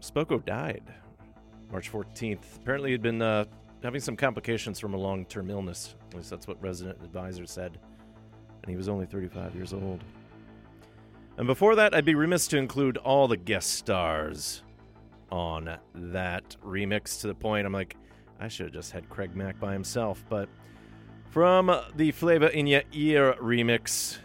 [0.01, 0.83] Spoko died
[1.71, 2.57] March 14th.
[2.57, 3.45] Apparently, he'd been uh,
[3.83, 5.95] having some complications from a long term illness.
[6.09, 7.77] At least that's what resident advisor said.
[8.63, 10.03] And he was only 35 years old.
[11.37, 14.63] And before that, I'd be remiss to include all the guest stars
[15.31, 17.97] on that remix to the point I'm like,
[18.39, 20.23] I should have just had Craig Mack by himself.
[20.29, 20.47] But
[21.29, 24.17] from the Flavor in Your Ear remix,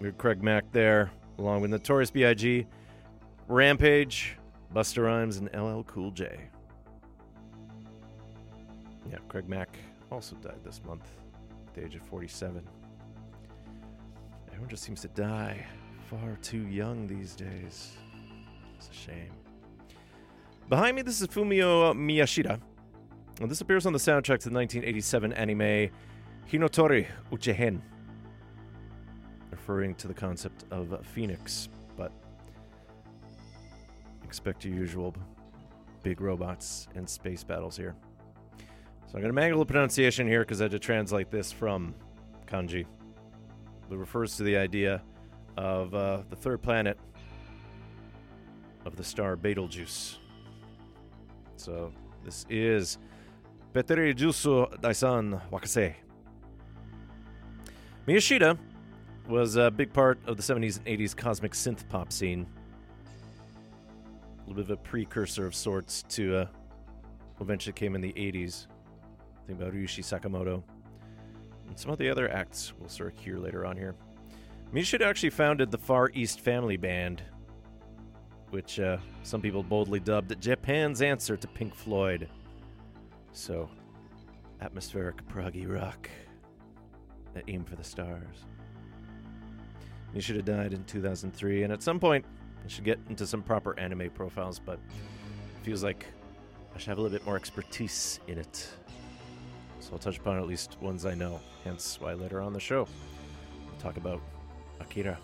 [0.00, 2.66] we had Craig Mack there, along with Notorious B.I.G.,
[3.48, 4.36] Rampage,
[4.74, 6.40] Busta Rhymes, and LL Cool J.
[9.10, 9.76] Yeah, Craig Mack
[10.10, 11.10] also died this month
[11.68, 12.62] at the age of 47.
[14.48, 15.66] Everyone just seems to die
[16.08, 17.96] far too young these days.
[18.76, 19.32] It's a shame.
[20.68, 22.60] Behind me, this is Fumio Miyashita.
[23.40, 25.90] And this appears on the soundtrack to the 1987 anime
[26.50, 27.80] Hinotori Uchehen,
[29.50, 31.68] referring to the concept of Phoenix,
[34.32, 35.14] expect your usual
[36.02, 37.94] big robots and space battles here.
[39.06, 41.94] So I'm going to mangle the pronunciation here because I had to translate this from
[42.46, 42.86] kanji.
[43.90, 45.02] It refers to the idea
[45.58, 46.98] of uh, the third planet
[48.86, 50.16] of the star Betelgeuse.
[51.56, 51.92] So
[52.24, 52.96] this is
[53.74, 54.44] Betelgeuse
[54.80, 55.92] Daisan Wakase.
[58.08, 58.56] Miyashita
[59.28, 62.46] was a big part of the 70s and 80s cosmic synth pop scene.
[64.52, 66.46] Little bit of a precursor of sorts to uh,
[67.40, 68.66] eventually came in the 80s.
[69.46, 70.62] Think about Ryuichi Sakamoto.
[71.68, 73.94] And some of the other acts we'll sort of hear later on here.
[74.74, 77.22] Miyashita actually founded the Far East Family Band,
[78.50, 82.28] which uh, some people boldly dubbed Japan's answer to Pink Floyd.
[83.32, 83.70] So,
[84.60, 86.10] atmospheric proggy rock
[87.32, 88.44] that aim for the stars.
[90.14, 92.26] Miyashita died in 2003, and at some point,
[92.64, 96.06] I should get into some proper anime profiles, but it feels like
[96.74, 98.68] I should have a little bit more expertise in it.
[99.80, 102.86] So I'll touch upon at least ones I know, hence why later on the show
[103.66, 104.20] we'll talk about
[104.80, 105.18] Akira.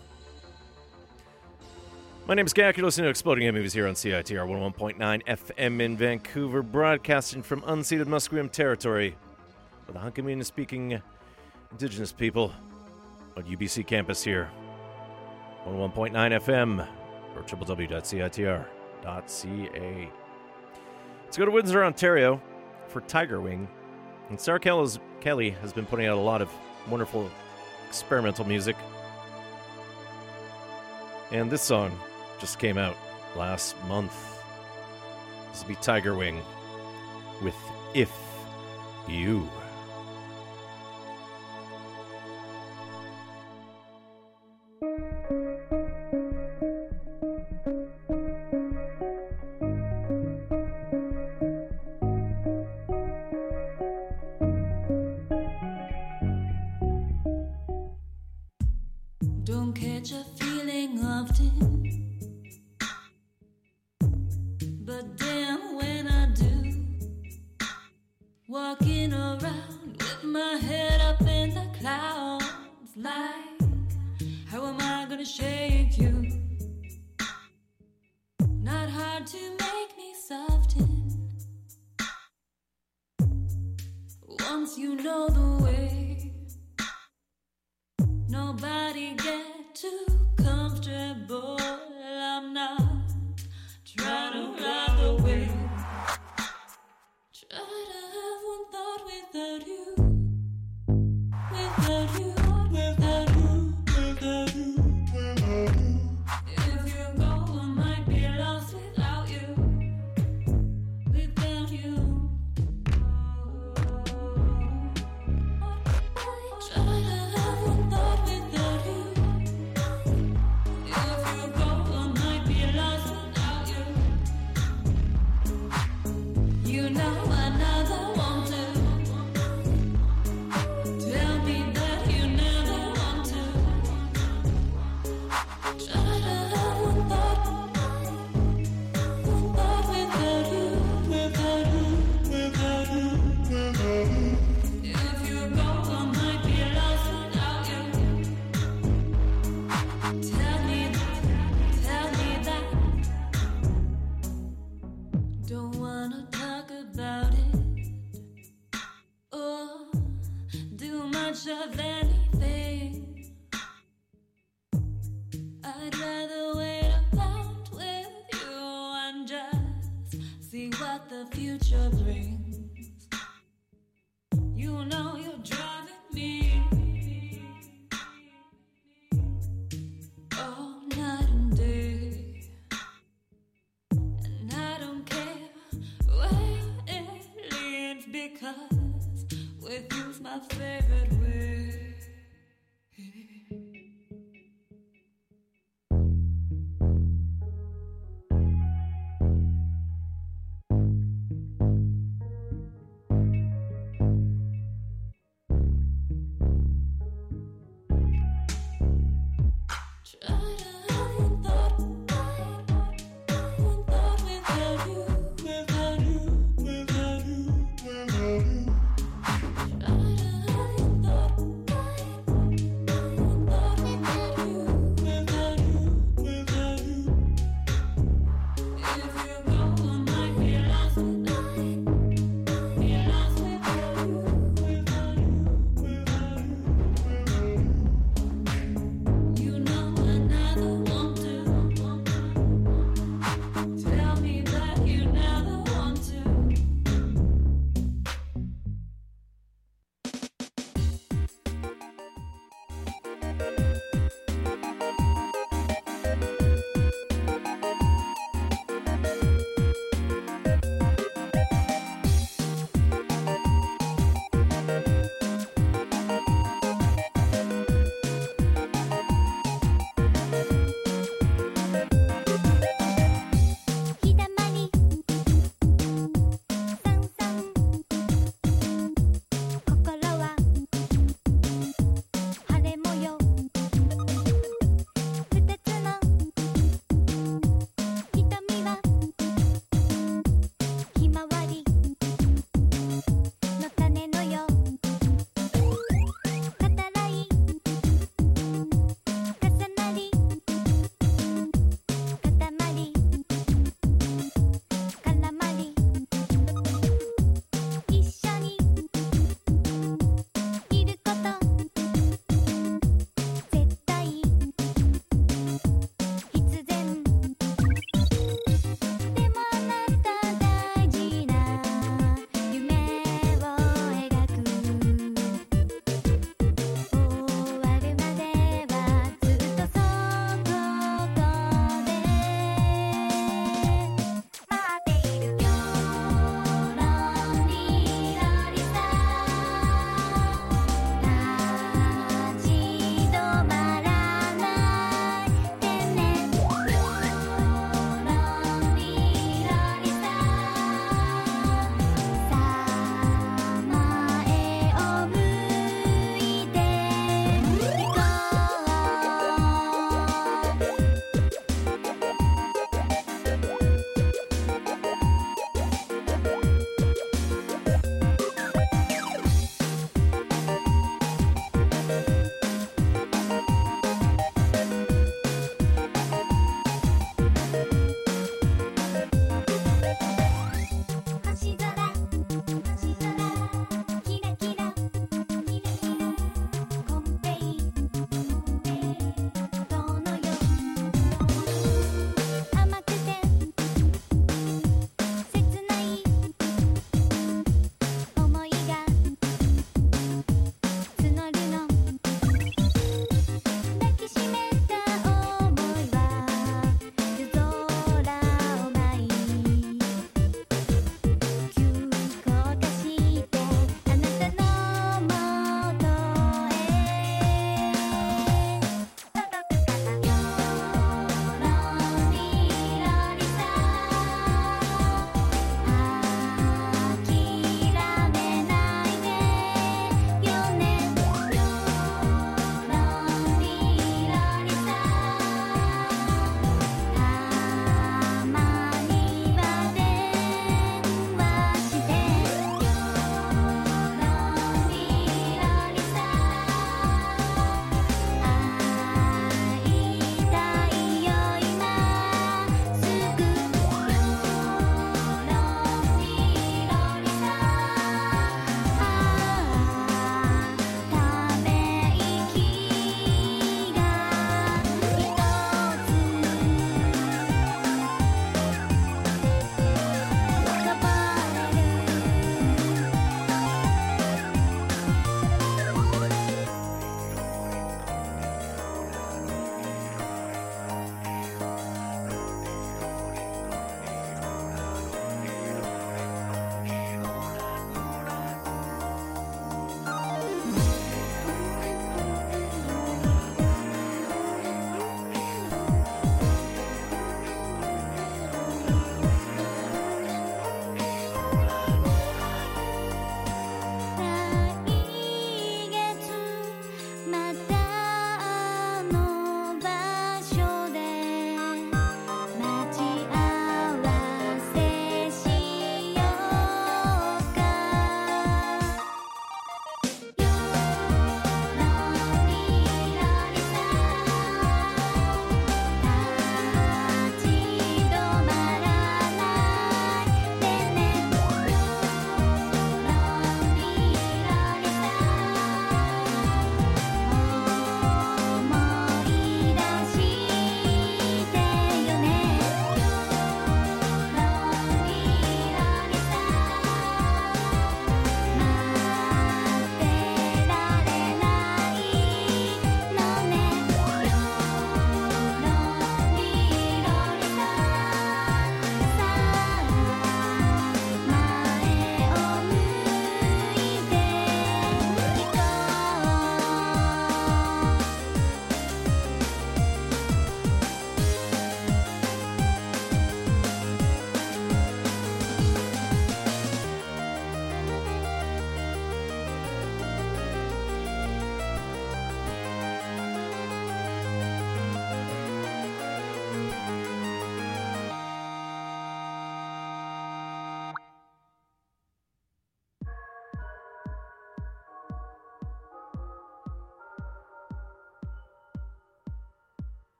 [2.27, 2.77] My name is Gak.
[2.77, 7.61] You're listening to Exploding Head Movies here on CITR 101.9 FM in Vancouver, broadcasting from
[7.61, 9.15] unceded Musqueam territory
[9.85, 11.01] for the Hunkaminam speaking
[11.71, 12.53] Indigenous people
[13.35, 14.51] on UBC campus here.
[15.65, 16.87] 101.9 FM
[17.35, 18.65] or www.citr.ca.
[21.23, 22.41] Let's go to Windsor, Ontario
[22.87, 23.67] for Tigerwing.
[24.29, 26.49] And Sarah Kelly has been putting out a lot of
[26.89, 27.29] wonderful
[27.87, 28.75] experimental music.
[31.31, 31.97] And this song
[32.39, 32.95] just came out
[33.35, 34.13] last month.
[35.51, 36.41] This will be Tigerwing
[37.41, 37.55] with
[37.93, 38.11] If
[39.07, 39.49] You.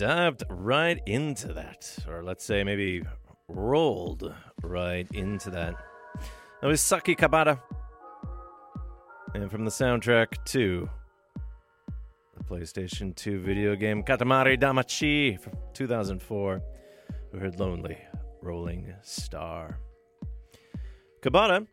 [0.00, 3.02] Dived right into that, or let's say maybe
[3.48, 5.74] rolled right into that.
[6.62, 7.60] That was Saki Kabata.
[9.34, 10.88] And from the soundtrack to
[12.34, 16.62] the PlayStation 2 video game Katamari Damacy from 2004,
[17.34, 17.98] we heard Lonely
[18.40, 19.76] Rolling Star.
[21.20, 21.66] Kabata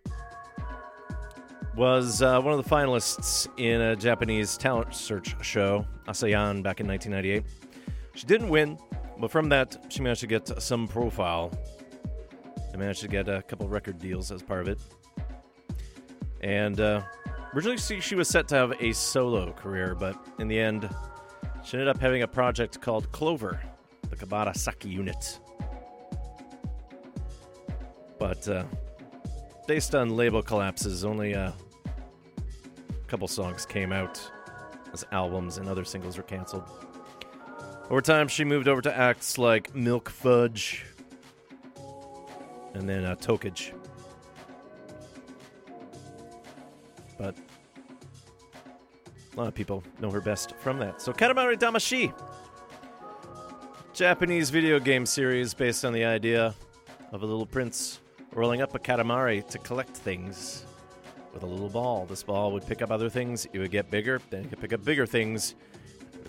[1.78, 6.88] was uh, one of the finalists in a Japanese talent search show, ASAYAN, back in
[6.88, 7.45] 1998.
[8.18, 8.80] She didn't win,
[9.19, 11.52] but from that, she managed to get some profile.
[12.72, 14.80] She managed to get a couple record deals as part of it.
[16.41, 17.03] And uh,
[17.53, 20.89] originally, she, was set to have a solo career, but in the end,
[21.64, 23.61] she ended up having a project called Clover,
[24.10, 25.39] the Kabata Saki Unit.
[28.18, 28.64] But uh,
[29.68, 31.52] based on label collapses, only uh,
[32.89, 34.19] a couple songs came out
[34.91, 36.86] as albums, and other singles were canceled.
[37.89, 40.85] Over time, she moved over to acts like Milk Fudge
[42.73, 43.72] and then uh, Tokage.
[47.18, 47.35] But
[49.34, 51.01] a lot of people know her best from that.
[51.01, 52.14] So, Katamari Damacy,
[53.93, 56.53] Japanese video game series based on the idea
[57.11, 58.01] of a little prince
[58.34, 60.65] rolling up a katamari to collect things
[61.34, 62.05] with a little ball.
[62.05, 64.73] This ball would pick up other things, it would get bigger, then it could pick
[64.73, 65.55] up bigger things.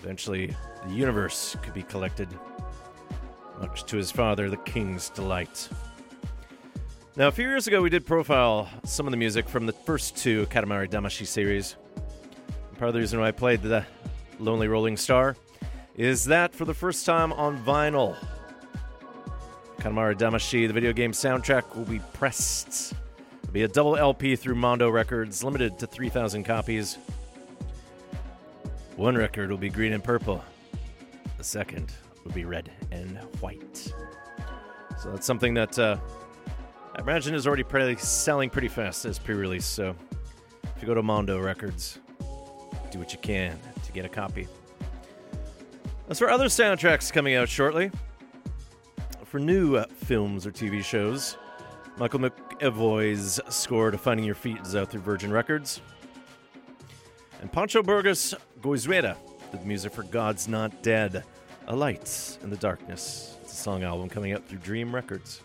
[0.03, 0.55] Eventually,
[0.87, 2.29] the universe could be collected,
[3.59, 5.69] much to his father, the king's delight.
[7.17, 10.15] Now, a few years ago, we did profile some of the music from the first
[10.15, 11.75] two Katamari Damacy series.
[12.77, 13.85] Part of the reason why I played the
[14.39, 15.35] Lonely Rolling Star
[15.97, 18.15] is that for the first time on vinyl,
[19.79, 22.93] Katamari Damacy, the video game soundtrack, will be pressed.
[23.43, 26.97] It'll be a double LP through Mondo Records, limited to 3,000 copies.
[28.99, 30.43] One record will be green and purple.
[31.37, 31.93] The second
[32.25, 33.93] will be red and white.
[35.01, 35.95] So that's something that uh,
[36.97, 39.65] I imagine is already pretty, selling pretty fast as pre-release.
[39.65, 39.95] So
[40.75, 41.99] if you go to Mondo Records,
[42.91, 44.49] do what you can to get a copy.
[46.09, 47.91] As for other soundtracks coming out shortly,
[49.23, 51.37] for new uh, films or TV shows,
[51.97, 55.79] Michael McEvoy's score to Finding Your Feet is out through Virgin Records.
[57.41, 59.15] And Pancho Burgos Goizueta
[59.51, 61.23] the music for God's Not Dead,
[61.67, 63.37] A Light in the Darkness.
[63.41, 65.41] It's a song album coming out through Dream Records.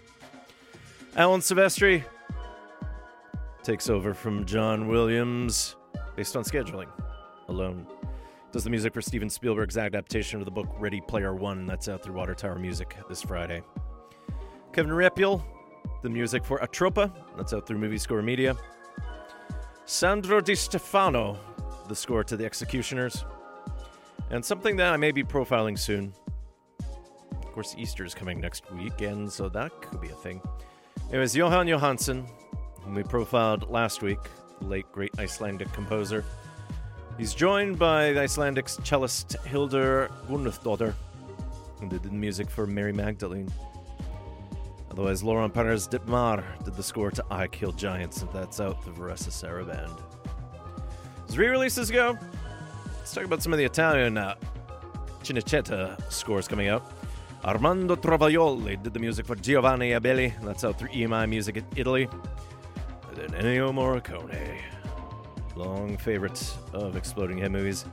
[1.16, 2.04] Alan Silvestri
[3.62, 5.76] takes over from John Williams
[6.16, 6.88] based on scheduling
[7.48, 7.86] alone.
[8.52, 11.66] Does the music for Steven Spielberg's adaptation of the book Ready Player One.
[11.66, 13.62] That's out through Water Tower Music this Friday.
[14.72, 15.42] Kevin Riepl,
[16.02, 17.12] the music for Atropa.
[17.36, 18.54] That's out through Movie Score Media.
[19.86, 21.38] Sandro Di Stefano,
[21.88, 23.24] the score to The Executioners.
[24.30, 26.12] And something that I may be profiling soon.
[27.32, 30.40] Of course, Easter is coming next week, and so that could be a thing.
[31.12, 32.28] It was Jóhann Jóhannsson,
[32.82, 34.18] whom we profiled last week,
[34.60, 36.24] the late great Icelandic composer.
[37.16, 40.94] He's joined by the Icelandic cellist Hildur Guðnadóttir,
[41.80, 43.52] who did the music for Mary Magdalene.
[44.90, 48.84] Otherwise, Laurent Perez del Mar did the score to I Kill Giants, and that's out
[48.84, 50.13] the Varèse Sarabande.
[51.34, 52.16] As re-releases go,
[52.96, 54.36] let's talk about some of the Italian uh,
[55.24, 56.92] Cinecittà scores coming out.
[57.44, 62.08] Armando Trovajoli did the music for Giovanni Abelli, that's out through EMI Music in Italy.
[63.08, 64.60] And then Ennio Morricone,
[65.56, 66.40] long favorite
[66.72, 67.84] of Exploding Head movies.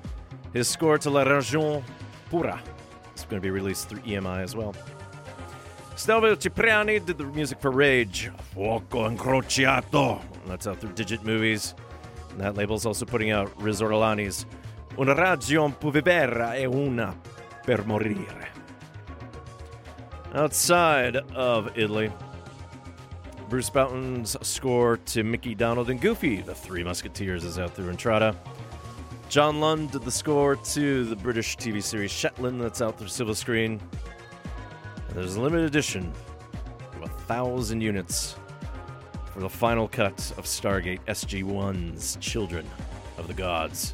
[0.54, 1.82] His score to La Regione
[2.30, 2.62] Pura
[3.16, 4.76] is going to be released through EMI as well.
[5.96, 11.74] Stelvio Cipriani did the music for Rage, Fuoco Incrociato, that's out through Digit Movies.
[12.38, 14.46] That label's also putting out Riz Ortolani's
[14.98, 17.18] Una ragione per vivere e una
[17.64, 18.50] per morire.
[20.34, 22.12] Outside of Italy,
[23.48, 28.36] Bruce Broughton's score to Mickey, Donald, and Goofy, The Three Musketeers, is out through Entrada.
[29.28, 33.34] John Lunn did the score to the British TV series Shetland, that's out through Silver
[33.34, 33.80] Screen.
[35.08, 36.12] And there's a limited edition
[36.96, 38.36] of a thousand units
[39.34, 42.66] for the final cut of Stargate SG 1's Children
[43.18, 43.94] of the Gods.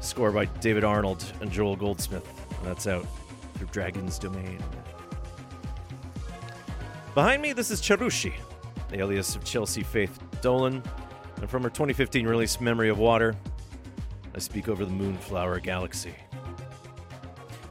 [0.00, 2.28] Score by David Arnold and Joel Goldsmith.
[2.58, 3.06] And that's out
[3.54, 4.62] through Dragon's Domain.
[7.14, 8.34] Behind me, this is Cherushii,
[8.90, 10.82] the alias of Chelsea Faith Dolan,
[11.40, 13.34] and from her 2015 release Memory of Water,
[14.34, 16.14] I speak over the Moonflower Galaxy.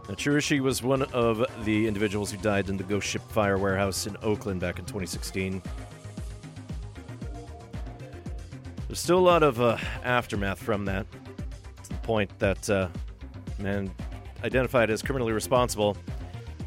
[0.08, 4.06] Now, Cherushii was one of the individuals who died in the ghost ship fire warehouse
[4.06, 5.62] in Oakland back in 2016.
[8.88, 11.08] There's still a lot of uh, aftermath from that,
[11.84, 12.88] to the point that uh,
[13.58, 13.92] man
[14.44, 15.98] identified as criminally responsible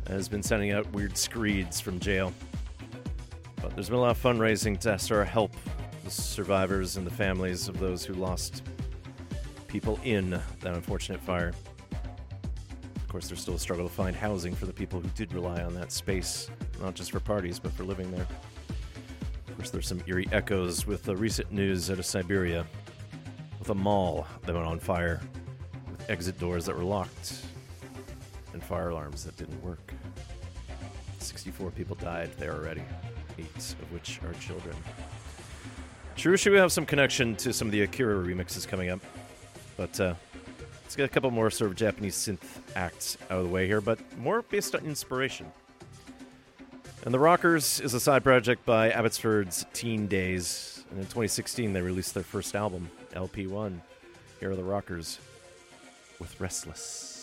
[0.08, 2.32] has been sending out weird screeds from jail.
[3.62, 5.52] But there's been a lot of fundraising to sort of help
[6.04, 8.62] the survivors and the families of those who lost
[9.68, 11.52] people in that unfortunate fire.
[12.96, 15.62] Of course, there's still a struggle to find housing for the people who did rely
[15.62, 16.50] on that space,
[16.80, 18.26] not just for parties, but for living there.
[19.58, 22.64] Course, there's some eerie echoes with the recent news out of Siberia
[23.58, 25.20] with a mall that went on fire
[25.90, 27.42] with exit doors that were locked
[28.52, 29.92] and fire alarms that didn't work.
[31.18, 32.84] 64 people died there already,
[33.36, 34.76] eight of which are children.
[36.14, 39.00] Should we have some connection to some of the Akira remixes coming up?
[39.76, 40.14] But uh,
[40.84, 43.80] let's get a couple more sort of Japanese synth acts out of the way here,
[43.80, 45.50] but more based on inspiration.
[47.08, 50.84] And The Rockers is a side project by Abbotsford's Teen Days.
[50.90, 53.80] And in 2016, they released their first album, LP1.
[54.40, 55.18] Here are The Rockers
[56.20, 57.17] with Restless.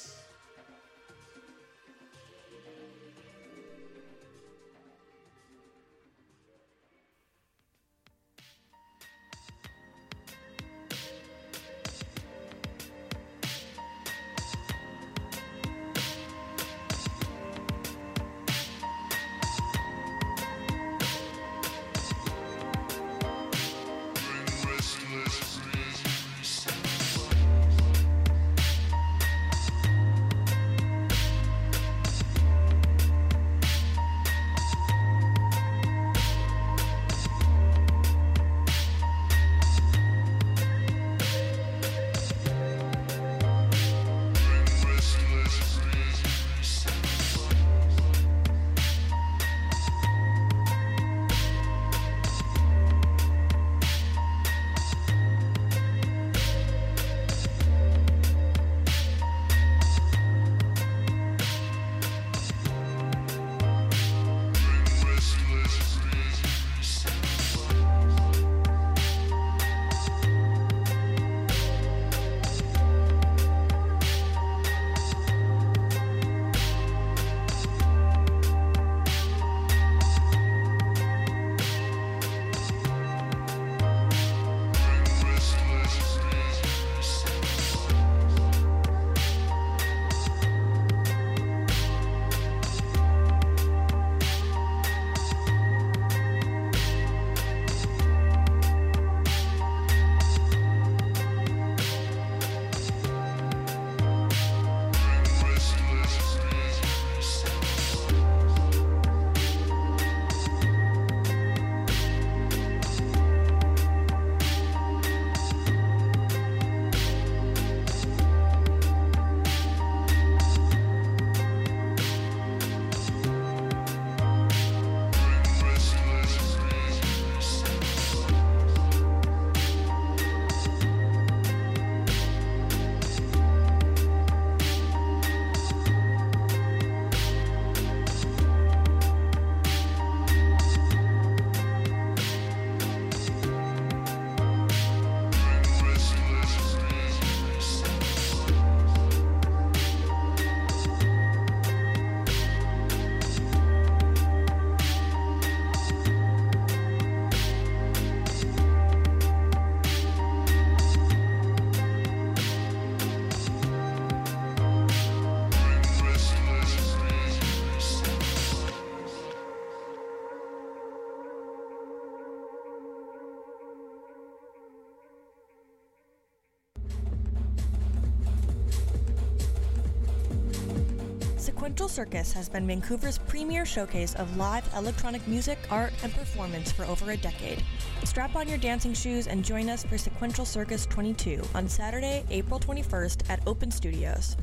[181.75, 186.85] Sequential Circus has been Vancouver's premier showcase of live electronic music, art, and performance for
[186.85, 187.61] over a decade.
[188.05, 192.61] Strap on your dancing shoes and join us for Sequential Circus 22 on Saturday, April
[192.61, 194.37] 21st at Open Studios.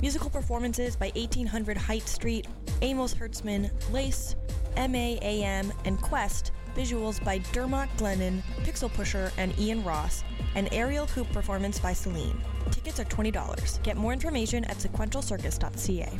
[0.00, 2.46] Musical performances by 1800 Height Street,
[2.82, 4.36] Amos Hertzman, Lace,
[4.76, 10.22] MAAM, and Quest, visuals by Dermot Glennon, Pixel Pusher, and Ian Ross,
[10.54, 12.40] an aerial hoop performance by Celine.
[12.70, 13.82] Tickets are $20.
[13.82, 16.12] Get more information at sequentialcircus.ca.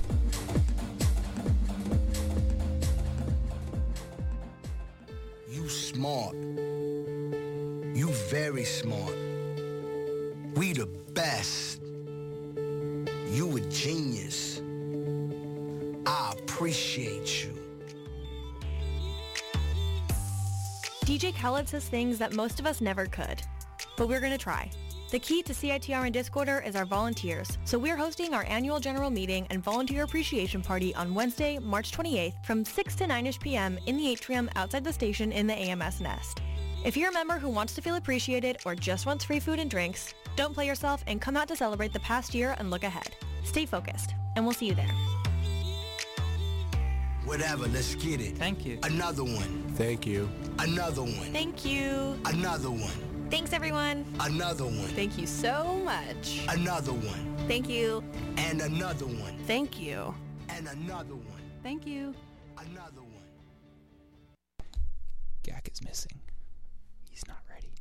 [5.97, 6.35] smart.
[7.95, 9.17] You very smart.
[10.55, 11.81] We the best.
[13.31, 14.61] You a genius.
[16.07, 17.55] I appreciate you.
[21.07, 23.41] DJ Khaled says things that most of us never could,
[23.97, 24.71] but we're gonna try.
[25.09, 29.09] The key to CITR and Discorder is our volunteers, so we're hosting our annual general
[29.09, 33.79] meeting and volunteer appreciation party on Wednesday, March 28th from 6 to 9ish p.m.
[33.87, 36.41] in the atrium outside the station in the AMS Nest.
[36.85, 39.71] If you're a member who wants to feel appreciated or just wants free food and
[39.71, 43.15] drinks, don't play yourself and come out to celebrate the past year and look ahead.
[43.45, 44.91] Stay focused, and we'll see you there.
[47.25, 48.37] Whatever, let's get it.
[48.37, 48.81] Thank you.
[48.83, 49.73] Another one.
[49.77, 50.29] Thank you.
[50.59, 51.33] Another one.
[51.33, 52.19] Thank you.
[52.25, 53.06] Another one.
[53.29, 54.05] Thanks, everyone.
[54.21, 54.87] Another one.
[54.95, 56.43] Thank you so much.
[56.49, 57.37] Another one.
[57.49, 58.05] Thank you.
[58.37, 59.37] And another one.
[59.49, 60.15] Thank you.
[60.49, 61.43] And another one.
[61.61, 62.15] Thank you.
[62.57, 63.25] Another one.
[65.43, 66.21] Gak is missing.
[67.11, 67.73] He's not ready.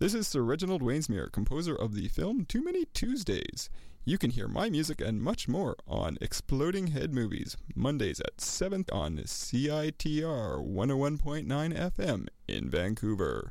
[0.00, 3.70] This is Sir Reginald Wainsmere, composer of the film Too Many Tuesdays.
[4.08, 8.84] You can hear my music and much more on Exploding Head Movies, Mondays at 7
[8.92, 11.46] on CITR 101.9
[11.76, 13.50] FM in Vancouver.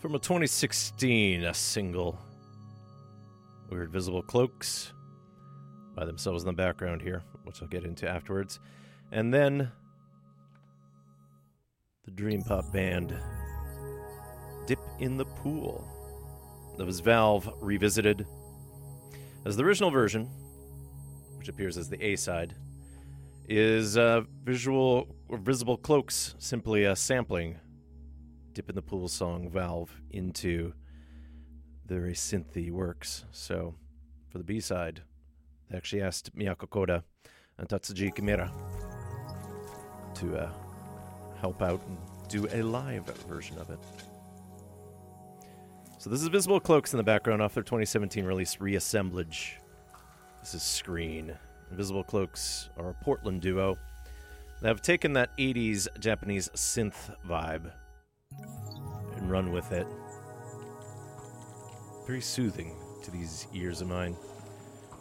[0.00, 2.18] From a 2016 a single,
[3.68, 4.94] Weird Visible Cloaks,
[5.94, 8.60] by themselves in the background here, which I'll get into afterwards.
[9.12, 9.70] And then
[12.06, 13.14] the Dream Pop band,
[14.66, 15.86] Dip in the Pool.
[16.78, 18.26] That was Valve revisited
[19.44, 20.30] as the original version,
[21.36, 22.54] which appears as the A side,
[23.50, 27.56] is uh, visual or visible cloaks simply a sampling
[28.60, 30.74] Dip in the Pool song Valve into
[31.86, 33.24] the very synthy works.
[33.32, 33.74] So
[34.28, 35.00] for the B side,
[35.70, 37.02] they actually asked Miyako Koda
[37.56, 38.52] and Tatsuji Kimura
[40.16, 40.50] to uh,
[41.40, 41.96] help out and
[42.28, 43.78] do a live version of it.
[45.96, 49.56] So this is Visible Cloaks in the background off their 2017 release Reassemblage.
[50.42, 51.32] This is Screen.
[51.70, 53.78] Invisible Cloaks are a Portland duo
[54.60, 57.72] that have taken that 80s Japanese synth vibe
[59.16, 59.86] and run with it.
[62.06, 64.16] Very soothing to these ears of mine,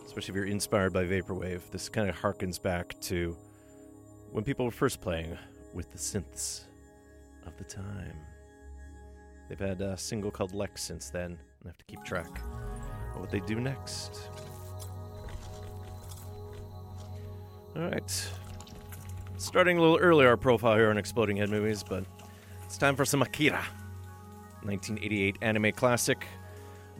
[0.05, 1.69] especially if you're inspired by Vaporwave.
[1.71, 3.35] This kind of harkens back to
[4.31, 5.37] when people were first playing
[5.73, 6.65] with the synths
[7.45, 8.15] of the time.
[9.47, 12.41] They've had a single called Lex since then, and I have to keep track
[13.15, 14.29] of what they do next.
[17.75, 18.29] All right.
[19.37, 22.03] Starting a little early, our profile here on Exploding Head Movies, but
[22.69, 23.65] it's time for some Akira.
[24.61, 26.27] 1988 anime classic,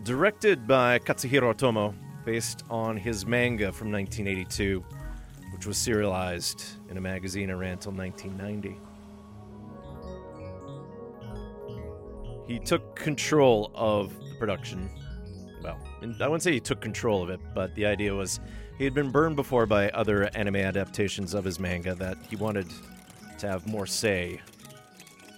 [0.02, 1.94] directed by Katsuhiro Otomo,
[2.26, 4.84] based on his manga from 1982,
[5.54, 8.80] which was serialized in a magazine and ran until 1990.
[12.52, 14.90] He took control of the production.
[15.62, 18.40] Well, I wouldn't say he took control of it, but the idea was
[18.80, 22.66] he had been burned before by other anime adaptations of his manga that he wanted
[23.38, 24.42] to have more say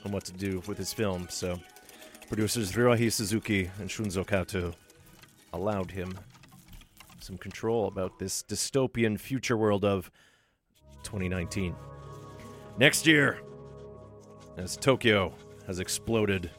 [0.05, 1.59] on what to do with his film, so
[2.27, 4.73] producers Ryohei Suzuki and Shunzo Kato
[5.53, 6.17] allowed him
[7.19, 10.09] some control about this dystopian future world of
[11.03, 11.75] 2019.
[12.77, 13.41] Next year,
[14.57, 15.33] as Tokyo
[15.67, 16.49] has exploded.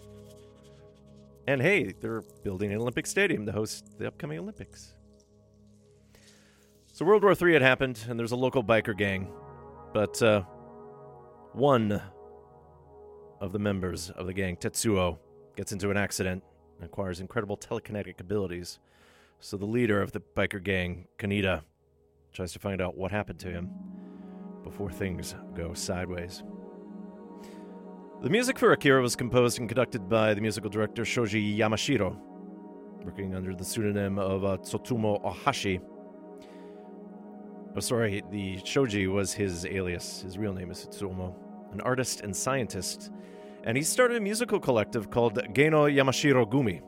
[1.47, 4.95] And hey, they're building an Olympic stadium to host the upcoming Olympics.
[6.93, 9.29] So World War III had happened, and there's a local biker gang,
[9.93, 10.43] but uh,
[11.53, 12.01] one
[13.43, 15.19] of the members of the gang, Tetsuo,
[15.57, 16.45] gets into an accident
[16.77, 18.79] and acquires incredible telekinetic abilities.
[19.41, 21.63] So the leader of the biker gang, Kaneda,
[22.33, 23.69] tries to find out what happened to him
[24.63, 26.45] before things go sideways.
[28.23, 32.17] The music for Akira was composed and conducted by the musical director Shoji Yamashiro,
[33.05, 35.81] working under the pseudonym of uh, Tsutomu Ohashi.
[37.75, 40.23] Oh, sorry, the Shoji was his alias.
[40.23, 41.35] His real name is Tsutomu,
[41.73, 43.11] an artist and scientist,
[43.65, 46.83] and he started a musical collective called Geinoh Yamashirogumi,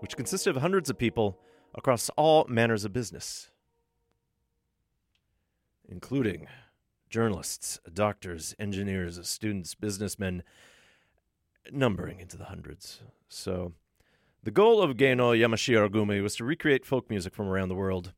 [0.00, 1.40] which consisted of hundreds of people
[1.74, 3.50] across all manners of business,
[5.88, 6.46] including
[7.08, 10.42] journalists, doctors, engineers, students, businessmen,
[11.72, 13.00] numbering into the hundreds.
[13.28, 13.72] So,
[14.42, 18.12] the goal of Geinoh Yamashirogumi was to recreate folk music from around the world.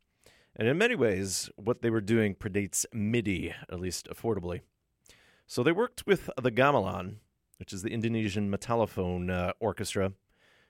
[0.55, 4.61] And in many ways, what they were doing predates MIDI, at least affordably.
[5.51, 7.17] So they worked with the gamelan,
[7.57, 10.13] which is the Indonesian metallophone uh, orchestra,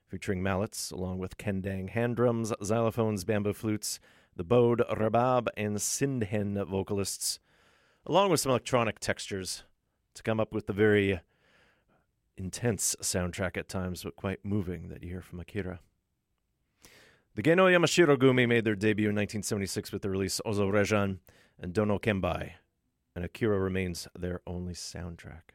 [0.09, 4.01] featuring mallets, along with kendang hand drums, xylophones, bamboo flutes,
[4.37, 7.41] the bowed, rabab, and sindhen vocalists,
[8.07, 9.65] along with some electronic textures
[10.15, 11.21] to come up with the very
[12.39, 15.81] intense soundtrack at times, but quite moving that you hear from Akira.
[17.35, 21.19] The Geinoh Yamashirogumi made their debut in 1976 with the release Osorezan
[21.59, 22.53] and Dono Kenbai,
[23.15, 25.53] and Akira remains their only soundtrack.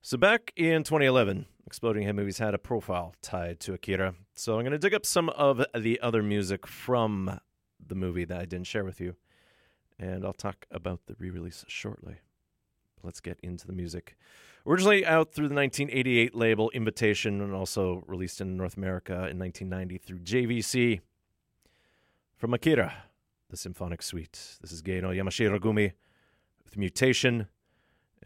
[0.00, 4.14] So back in 2011, Exploding Head Movies had a profile tied to Akira.
[4.34, 7.40] So I'm going to dig up some of the other music from
[7.84, 9.16] the movie that I didn't share with you,
[9.98, 12.20] and I'll talk about the re-release shortly.
[13.02, 14.16] Let's get into the music.
[14.66, 19.98] Originally out through the 1988 label Invitation and also released in North America in 1990
[19.98, 21.00] through JVC.
[22.36, 23.04] From Akira,
[23.50, 24.58] the Symphonic Suite.
[24.60, 25.92] This is Geinoh Yamashirogumi
[26.68, 27.48] with Mutation.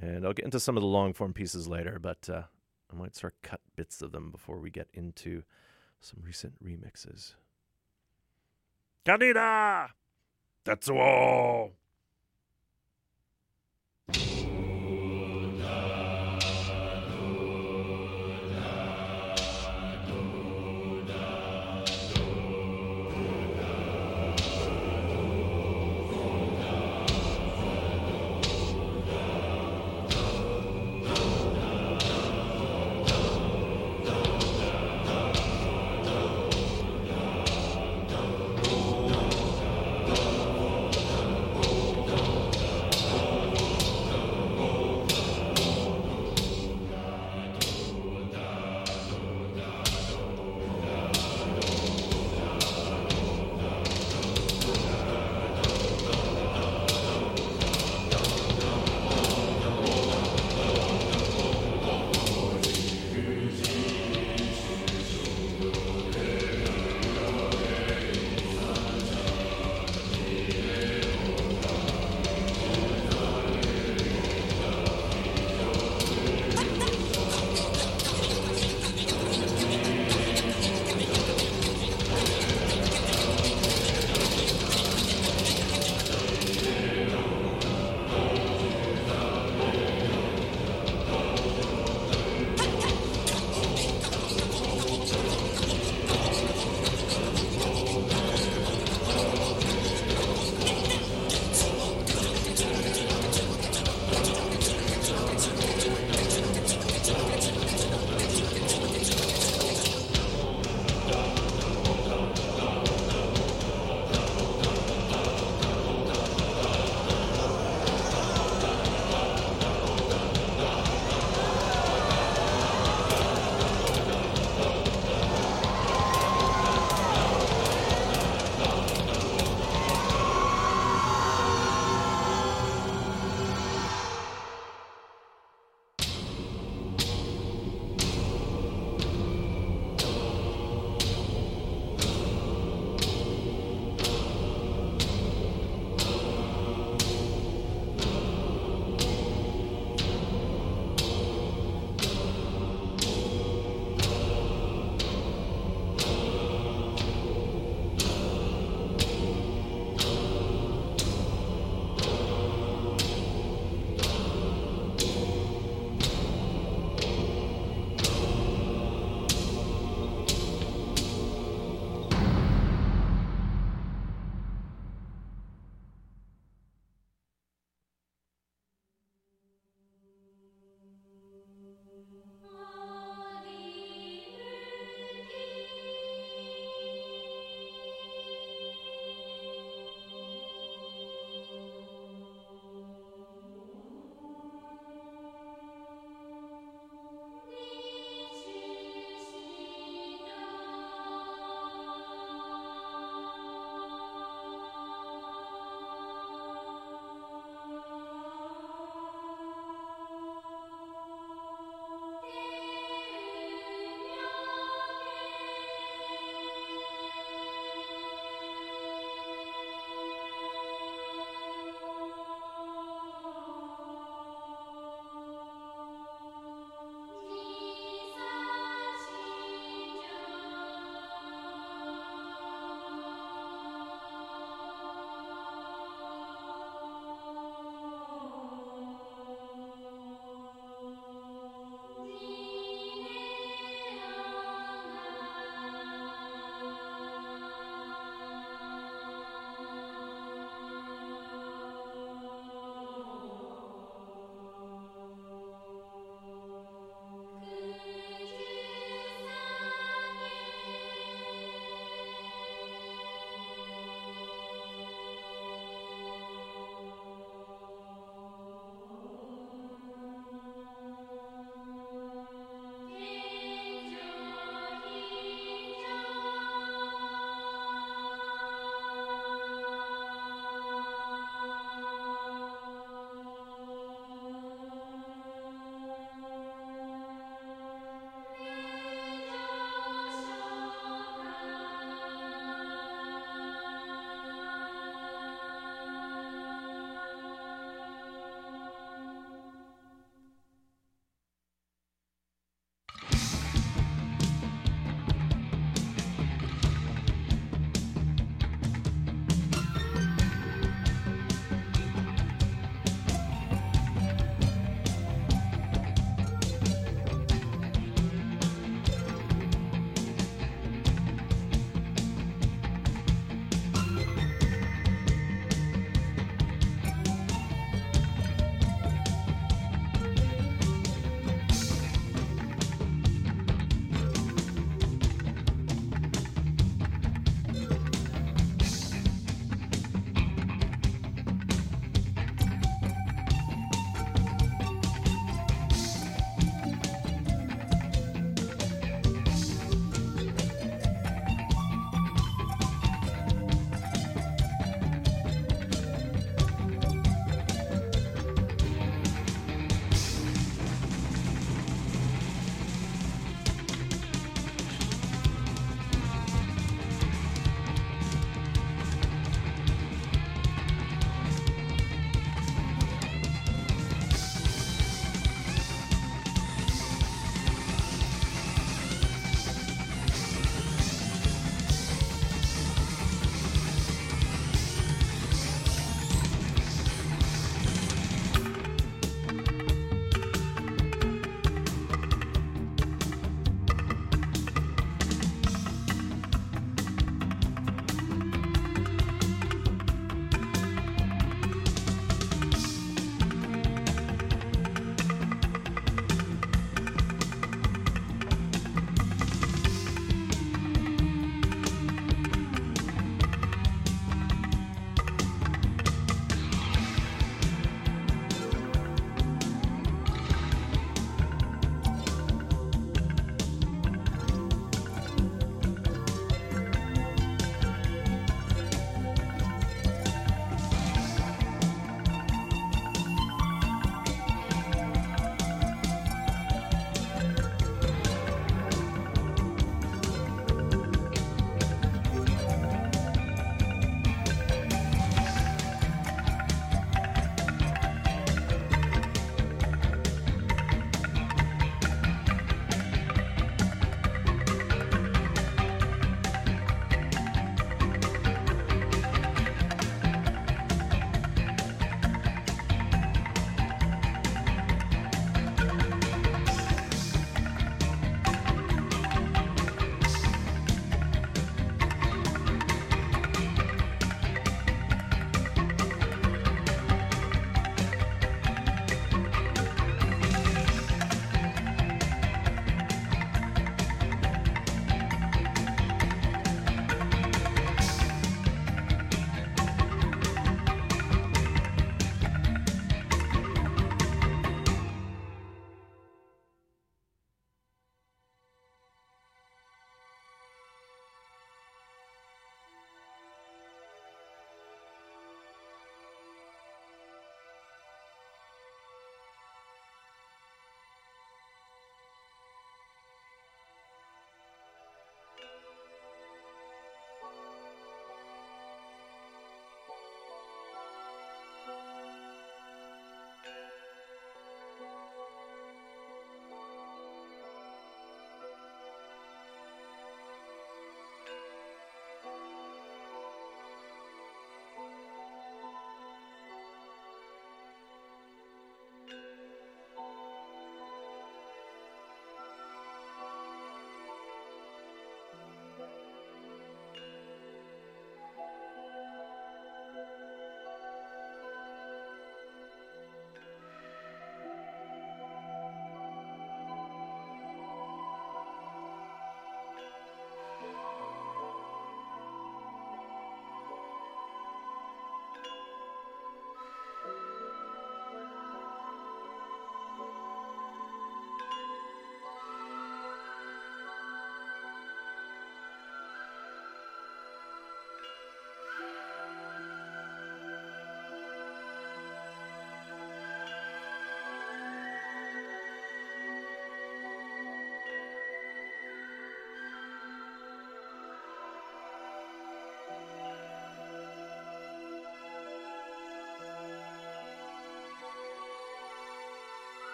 [0.00, 2.42] And I'll get into some of the long form pieces later, but uh,
[2.90, 5.42] I might start cut bits of them before we get into
[6.00, 7.34] some recent remixes.
[9.04, 9.88] Kaneda!
[10.64, 11.62] Tetsuo!
[11.62, 11.72] Thank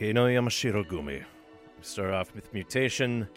[0.00, 1.18] Geinoh Yamashirogumi.
[1.18, 1.24] We
[1.82, 3.28] start off with Mutation.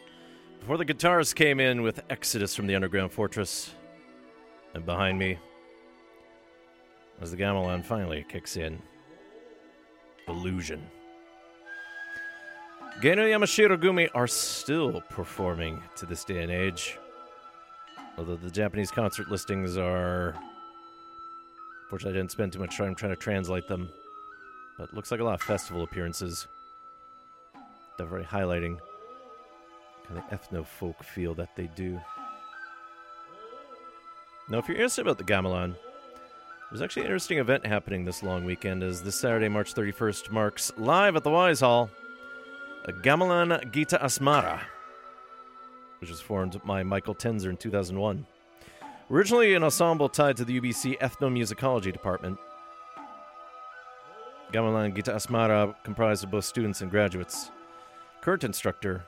[0.61, 3.75] Before the guitars came in with Exodus from the Underground Fortress.
[4.73, 5.37] And behind me,
[7.19, 8.81] as the gamelan finally kicks in,
[10.29, 10.81] Illusion.
[13.01, 16.97] Geinoh Yamashirogumi are still performing to this day and age.
[18.17, 20.33] Although the Japanese concert listings are.
[21.89, 23.89] Fortunately, I didn't spend too much time trying to translate them.
[24.77, 26.47] But looks like a lot of festival appearances.
[27.97, 28.79] They're very highlighting
[30.07, 31.99] kind of ethno folk feel that they do.
[34.49, 35.75] Now, if you're interested about the gamelan,
[36.69, 40.71] there's actually an interesting event happening this long weekend as this Saturday, March 31st, marks
[40.77, 41.89] live at the Wise Hall
[42.85, 44.59] a Gamelan Gita Asmara,
[45.99, 48.25] which was formed by Michael Tenzer in 2001.
[49.09, 52.37] Originally an ensemble tied to the UBC Ethnomusicology Department,
[54.53, 57.49] Gamelan Gita Asmara comprised of both students and graduates.
[58.21, 59.03] Current instructor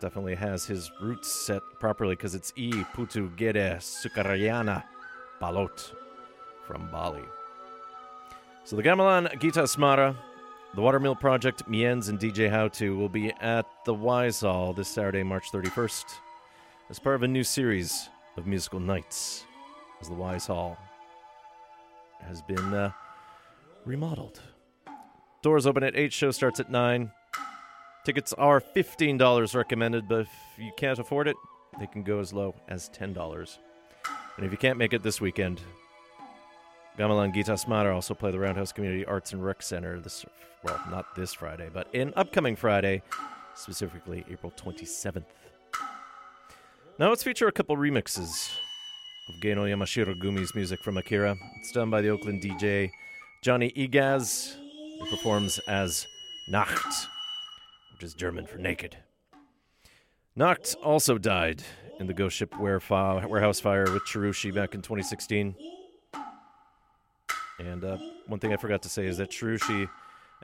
[0.00, 2.72] definitely has his roots set properly because it's E.
[2.96, 4.82] Putu Gede Sukarayana
[5.40, 5.92] Balot
[6.66, 7.22] from Bali.
[8.64, 10.16] So the Gamelan Gita Asmara,
[10.74, 14.88] the Watermill Project, Miens, and DJ How To will be at the Wise Hall this
[14.88, 16.06] Saturday, March 31st,
[16.90, 19.44] as part of a new series of musical nights,
[20.00, 20.76] as the Wise Hall
[22.20, 22.90] has been uh,
[23.84, 24.40] remodeled.
[25.40, 27.12] Doors open at 8, show starts at 9.
[28.04, 30.28] Tickets are $15 recommended, but if
[30.58, 31.36] you can't afford it,
[31.78, 33.58] they can go as low as $10.
[34.36, 35.60] And if you can't make it this weekend,
[36.98, 40.24] Gamelan Gita Asmara also play the Roundhouse Community Arts and Rec Center this,
[40.64, 43.02] well, not this Friday, but in upcoming Friday,
[43.54, 45.24] specifically April 27th.
[46.98, 48.50] Now let's feature a couple remixes
[49.28, 51.36] of Geinoh Yamashirogumi's music from Akira.
[51.60, 52.90] It's done by the Oakland DJ
[53.42, 54.56] Johnny Igaz,
[55.06, 56.06] performs as
[56.50, 57.06] Nackt,
[57.92, 58.96] which is German for naked.
[60.36, 61.62] Nackt also died
[61.98, 65.54] in the Ghost Ship warehouse fire with Cherushii back in 2016.
[67.58, 69.88] And uh, one thing I forgot to say is that Cherushii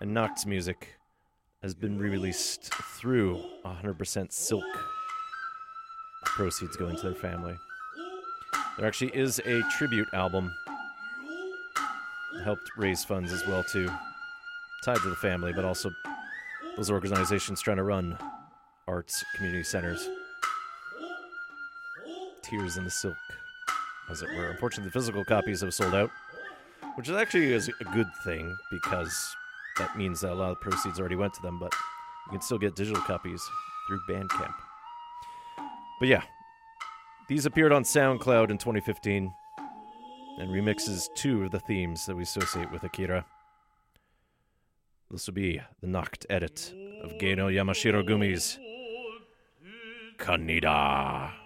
[0.00, 0.96] and Nackt's music
[1.62, 4.64] has been re-released through 100% Silk.
[6.24, 7.54] Proceeds going to their family.
[8.76, 10.50] There actually is a tribute album
[12.42, 13.88] helped raise funds as well too,
[14.84, 15.90] tied to the family, but also
[16.76, 18.18] those organizations trying to run
[18.86, 20.08] arts community centers.
[22.42, 23.16] Tears in the Silk,
[24.10, 24.50] as it were.
[24.50, 26.10] Unfortunately, the physical copies have sold out
[26.94, 29.34] which is actually a good thing because
[29.78, 31.72] that means that a lot of the proceeds already went to them, but
[32.26, 33.42] you can still get digital copies
[33.88, 34.54] through Bandcamp.
[35.98, 36.22] But yeah,
[37.28, 39.32] these appeared on SoundCloud in 2015
[40.38, 43.24] and remixes two of the themes that we associate with Akira.
[45.14, 48.58] This will be the Nackt edit of Geno Yamashiro Gumi's
[50.18, 51.43] Kaneda.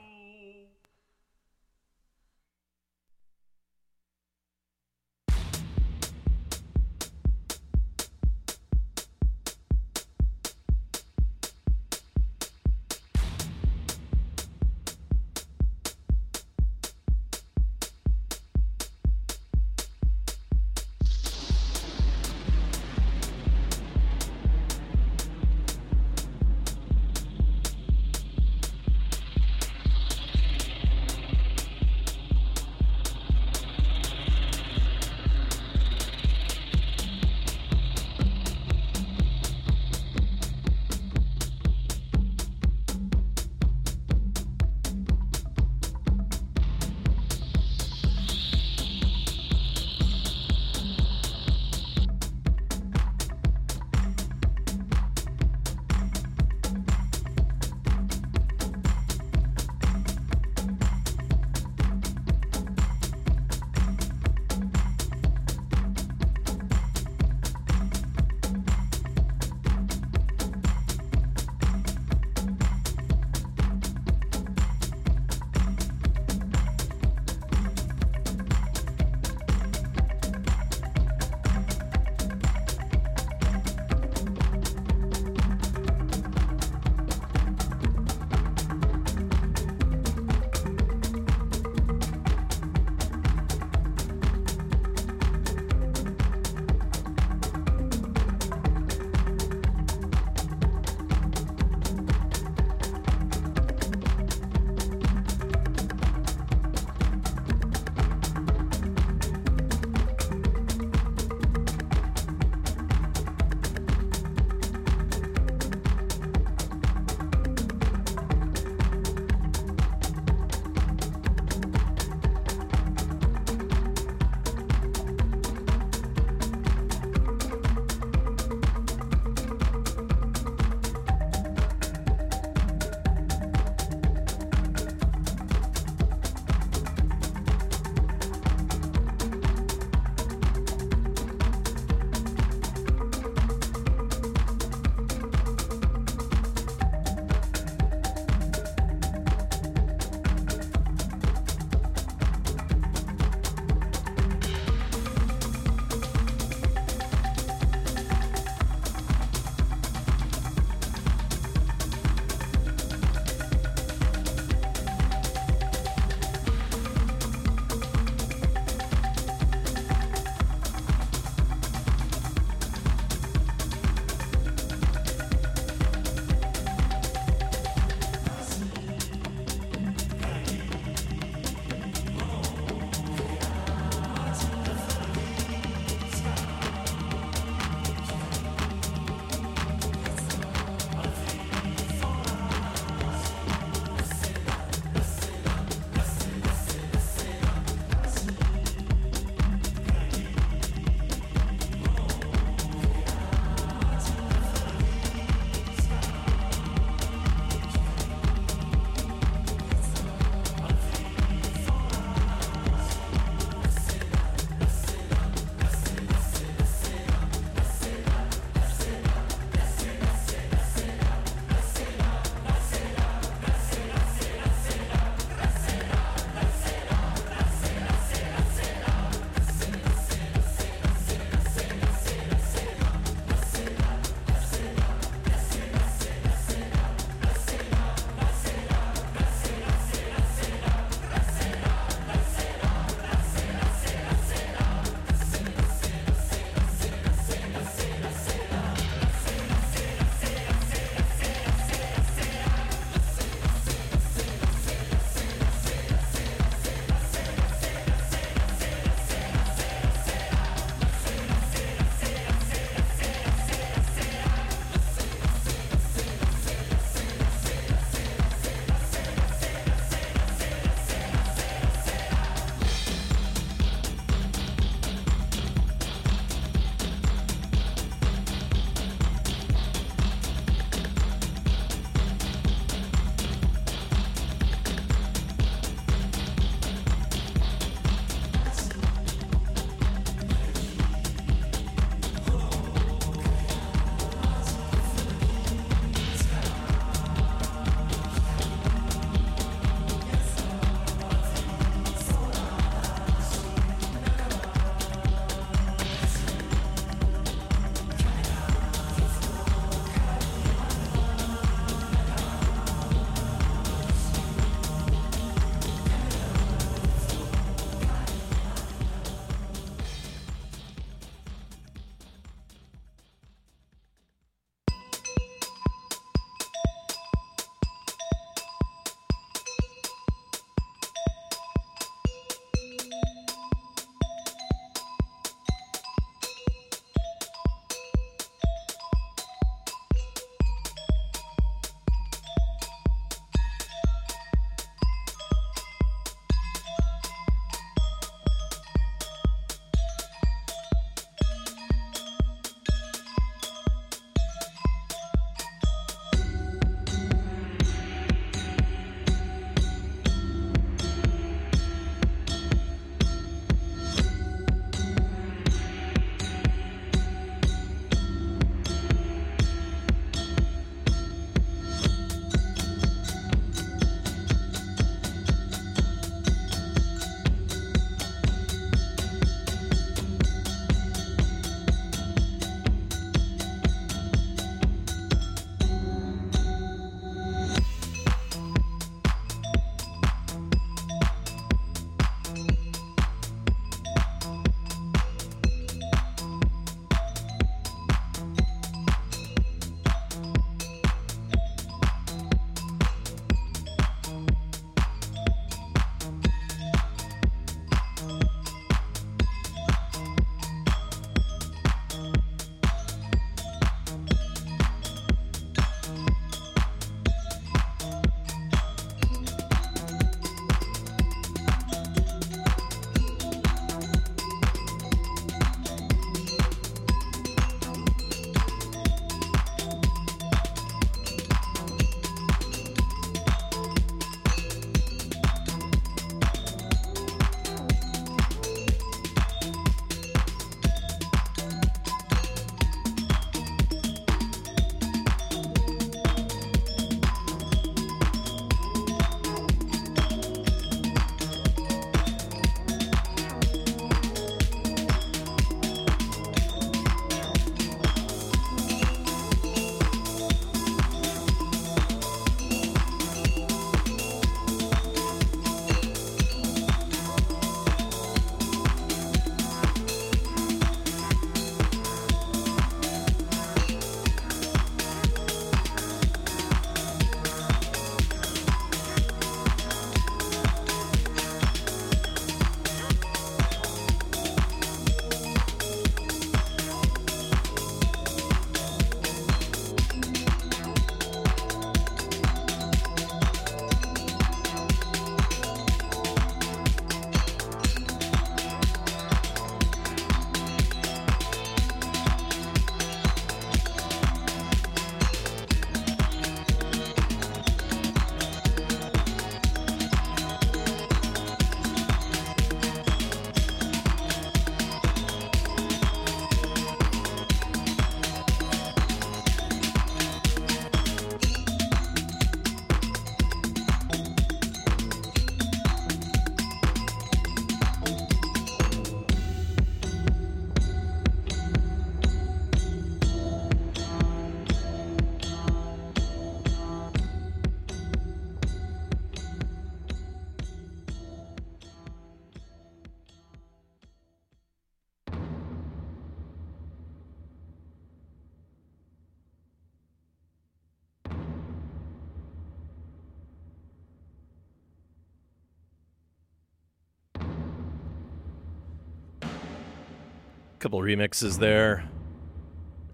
[560.69, 561.89] Couple remixes there.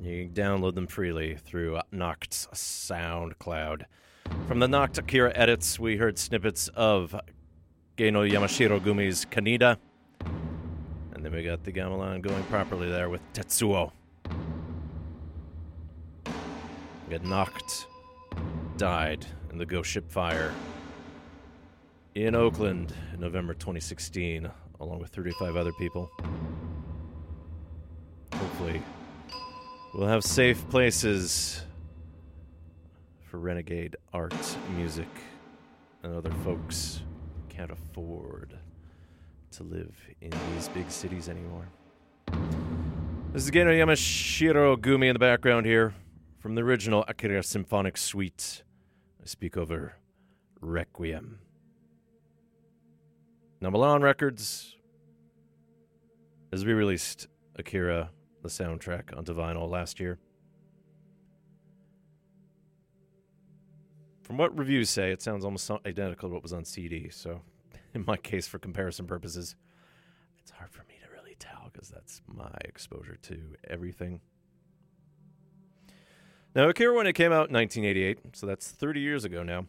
[0.00, 3.86] You can download them freely through Nackt's SoundCloud.
[4.46, 7.20] From the Nackt Akira edits, we heard snippets of
[7.98, 9.78] Geinoh Yamashirogumi's Kaneda.
[11.14, 13.90] And then we got the gamelan going properly there with Tetsuo.
[17.10, 17.86] Got Nackt
[18.76, 20.54] died in the ghost ship fire
[22.14, 24.48] in Oakland in November 2016,
[24.78, 26.08] along with 35 other people.
[28.64, 28.82] Hopefully,
[29.92, 31.66] we'll have safe places
[33.20, 35.08] for renegade art, music,
[36.02, 37.02] and other folks
[37.50, 38.58] can't afford
[39.50, 41.68] to live in these big cities anymore.
[43.34, 45.92] This is Geinoh Yamashirogumi in the background here
[46.38, 48.62] from the original Akira Symphonic Suite.
[49.22, 49.96] I speak over
[50.62, 51.38] Requiem.
[53.60, 54.74] Now, Milan Records
[56.50, 58.08] has re released Akira,
[58.44, 60.18] the soundtrack, onto vinyl last year.
[64.22, 67.40] From what reviews say, it sounds almost identical to what was on CD, so
[67.94, 69.56] in my case, for comparison purposes,
[70.38, 74.20] it's hard for me to really tell because that's my exposure to everything.
[76.54, 79.66] Now, Akira, when it came out in 1988, so that's 30 years ago now,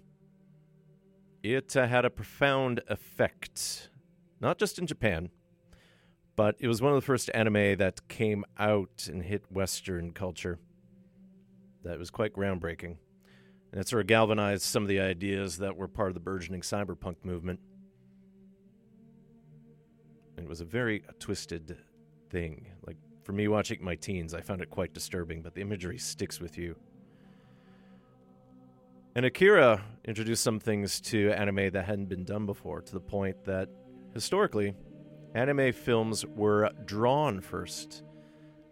[1.42, 3.90] it uh, had a profound effect,
[4.42, 5.30] not just in Japan,
[6.36, 10.60] but it was one of the first anime that came out and hit Western culture.
[11.84, 12.98] That was quite groundbreaking.
[13.72, 16.62] And it sort of galvanized some of the ideas that were part of the burgeoning
[16.62, 17.60] cyberpunk movement.
[20.38, 21.78] It was a very twisted
[22.30, 22.68] thing.
[22.86, 26.40] Like, for me watching my teens, I found it quite disturbing, but the imagery sticks
[26.40, 26.76] with you.
[29.16, 33.44] And Akira introduced some things to anime that hadn't been done before, to the point
[33.46, 33.70] that
[34.14, 34.76] historically,
[35.36, 38.04] anime films were drawn first,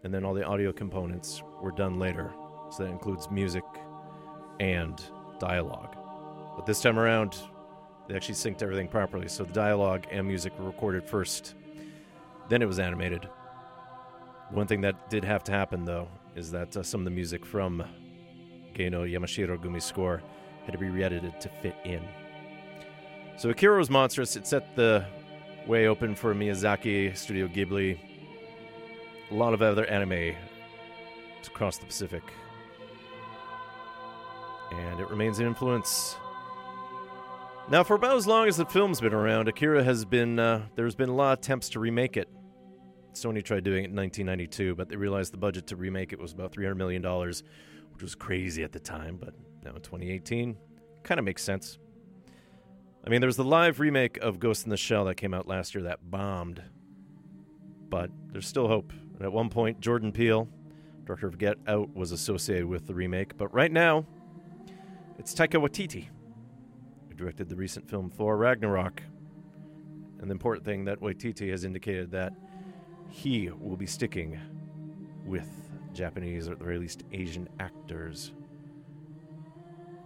[0.02, 2.32] and then all the audio components were done later.
[2.70, 3.62] So that includes music
[4.58, 5.00] and
[5.38, 5.94] dialogue.
[6.56, 7.36] But this time around,
[8.08, 9.28] they actually synced everything properly.
[9.28, 11.54] So the dialogue and music were recorded first,
[12.48, 13.28] then it was animated.
[14.50, 17.44] One thing that did have to happen, though, is that uh, some of the music
[17.44, 17.84] from
[18.74, 20.22] Geinoh Yamashirogumi's score
[20.64, 22.02] had to be re edited to fit in.
[23.36, 24.36] So Akira was monstrous.
[24.36, 25.04] It set the
[25.66, 27.98] way open for Miyazaki, Studio Ghibli,
[29.30, 30.34] a lot of other anime
[31.46, 32.22] across the Pacific.
[34.72, 36.16] And it remains an influence.
[37.70, 40.96] Now, for about as long as the film's been around, Akira has been, uh, there's
[40.96, 42.28] been a lot of attempts to remake it.
[43.12, 46.32] Sony tried doing it in 1992, but they realized the budget to remake it was
[46.32, 47.02] about $300 million,
[47.92, 49.32] which was crazy at the time, but
[49.64, 50.56] now in 2018,
[51.04, 51.78] kind of makes sense.
[53.06, 55.46] I mean, there was the live remake of Ghost in the Shell that came out
[55.46, 56.62] last year that bombed,
[57.90, 58.94] but there's still hope.
[59.14, 60.48] And at one point, Jordan Peele,
[61.04, 64.06] director of Get Out, was associated with the remake, but right now,
[65.18, 66.08] it's Taika Waititi,
[67.08, 69.02] who directed the recent film Thor Ragnarok.
[70.18, 72.32] And the important thing that Waititi has indicated that
[73.10, 74.40] he will be sticking
[75.26, 75.48] with
[75.92, 78.32] Japanese or at the very least Asian actors,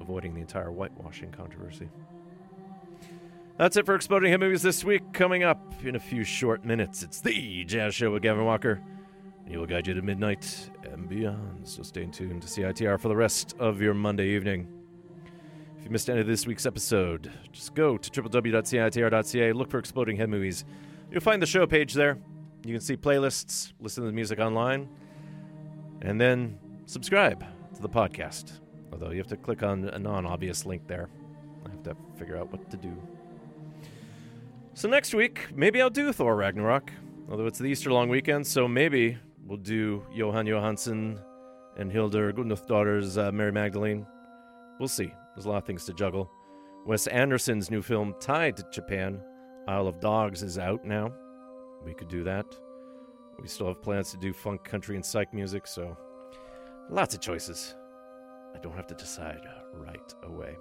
[0.01, 1.89] avoiding the entire whitewashing controversy.
[3.59, 5.13] That's it for Exploding Head Movies this week.
[5.13, 8.81] Coming up in a few short minutes, it's the Jazz Show with Gavin Walker.
[9.41, 11.67] And he will guide you to midnight and beyond.
[11.67, 14.69] So stay tuned to CITR for the rest of your Monday evening.
[15.77, 20.17] If you missed any of this week's episode, just go to www.citr.ca, look for Exploding
[20.17, 20.65] Head Movies.
[21.11, 22.17] You'll find the show page there.
[22.65, 24.89] You can see playlists, listen to the music online,
[26.03, 27.45] and then subscribe
[27.75, 28.61] to the podcast.
[28.93, 31.09] Although you have to click on a non obvious link there.
[31.67, 32.97] I have to figure out what to do.
[34.79, 36.93] So next week, maybe I'll do Thor Ragnarok.
[37.29, 41.21] Although it's the Easter long weekend, so maybe we'll do Jóhann Jóhannsson
[41.77, 44.07] and Hildur Guðnadóttir's uh, Mary Magdalene.
[44.79, 45.13] We'll see.
[45.35, 46.31] There's a lot of things to juggle.
[46.87, 49.21] Wes Anderson's new film tied to Japan,
[49.67, 51.13] Isle of Dogs, is out now.
[51.85, 52.47] We could do that.
[53.43, 55.97] We still have plans to do funk, country, and psych music, so
[56.89, 57.75] lots of choices.
[58.55, 59.41] I don't have to decide
[59.73, 60.57] right away.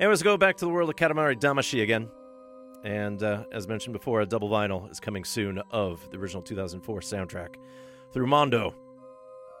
[0.00, 2.08] Anyways, go back to the world of Katamari Damacy again.
[2.84, 7.00] And uh, as mentioned before, a double vinyl is coming soon of the original 2004
[7.00, 7.54] soundtrack
[8.12, 8.74] through Mondo.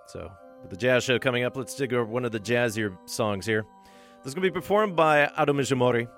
[0.06, 0.30] So,
[0.60, 3.64] with the jazz show coming up, let's dig over one of the jazzier songs here.
[4.18, 6.08] This is going to be performed by Ado Mizumori,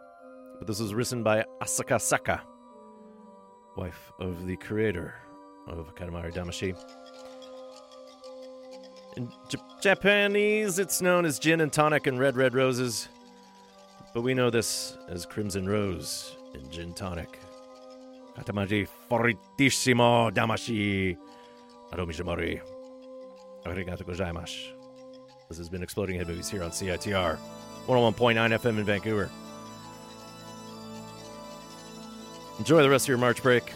[0.59, 2.39] but this was written by Asuka Sakai,
[3.77, 5.15] wife of the creator
[5.67, 6.77] of Katamari Damacy.
[9.17, 13.09] In J- Japanese, it's known as gin and tonic and red, red roses,
[14.13, 17.39] but we know this as Crimson Rose and gin tonic.
[18.37, 21.17] Katamari Fortissimo Damacy.
[21.93, 22.61] Aromijimori.
[23.65, 24.73] Arigato gozaimasu.
[25.49, 27.39] This has been Exploding Head Movies here on CITR
[27.87, 29.31] 101.9 FM in Vancouver.
[32.59, 33.73] Enjoy the rest of your March break.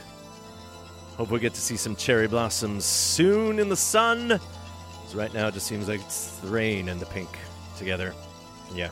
[1.16, 4.38] Hope we get to see some cherry blossoms soon in the sun.
[4.38, 7.28] 'Cause right now it just seems like it's the rain and the pink
[7.76, 8.14] together.
[8.72, 8.90] Yeah.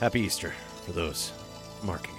[0.00, 0.54] Happy Easter
[0.84, 1.32] for those
[1.82, 2.17] marking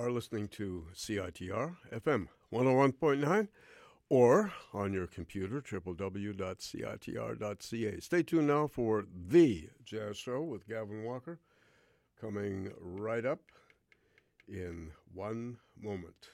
[0.00, 3.48] are listening to CITR FM 101.9
[4.08, 6.00] or on your computer, www.citr.ca.
[8.00, 11.38] Stay tuned now for The Jazz Show with Gavin Walker
[12.18, 13.40] coming right up
[14.48, 16.30] in one moment.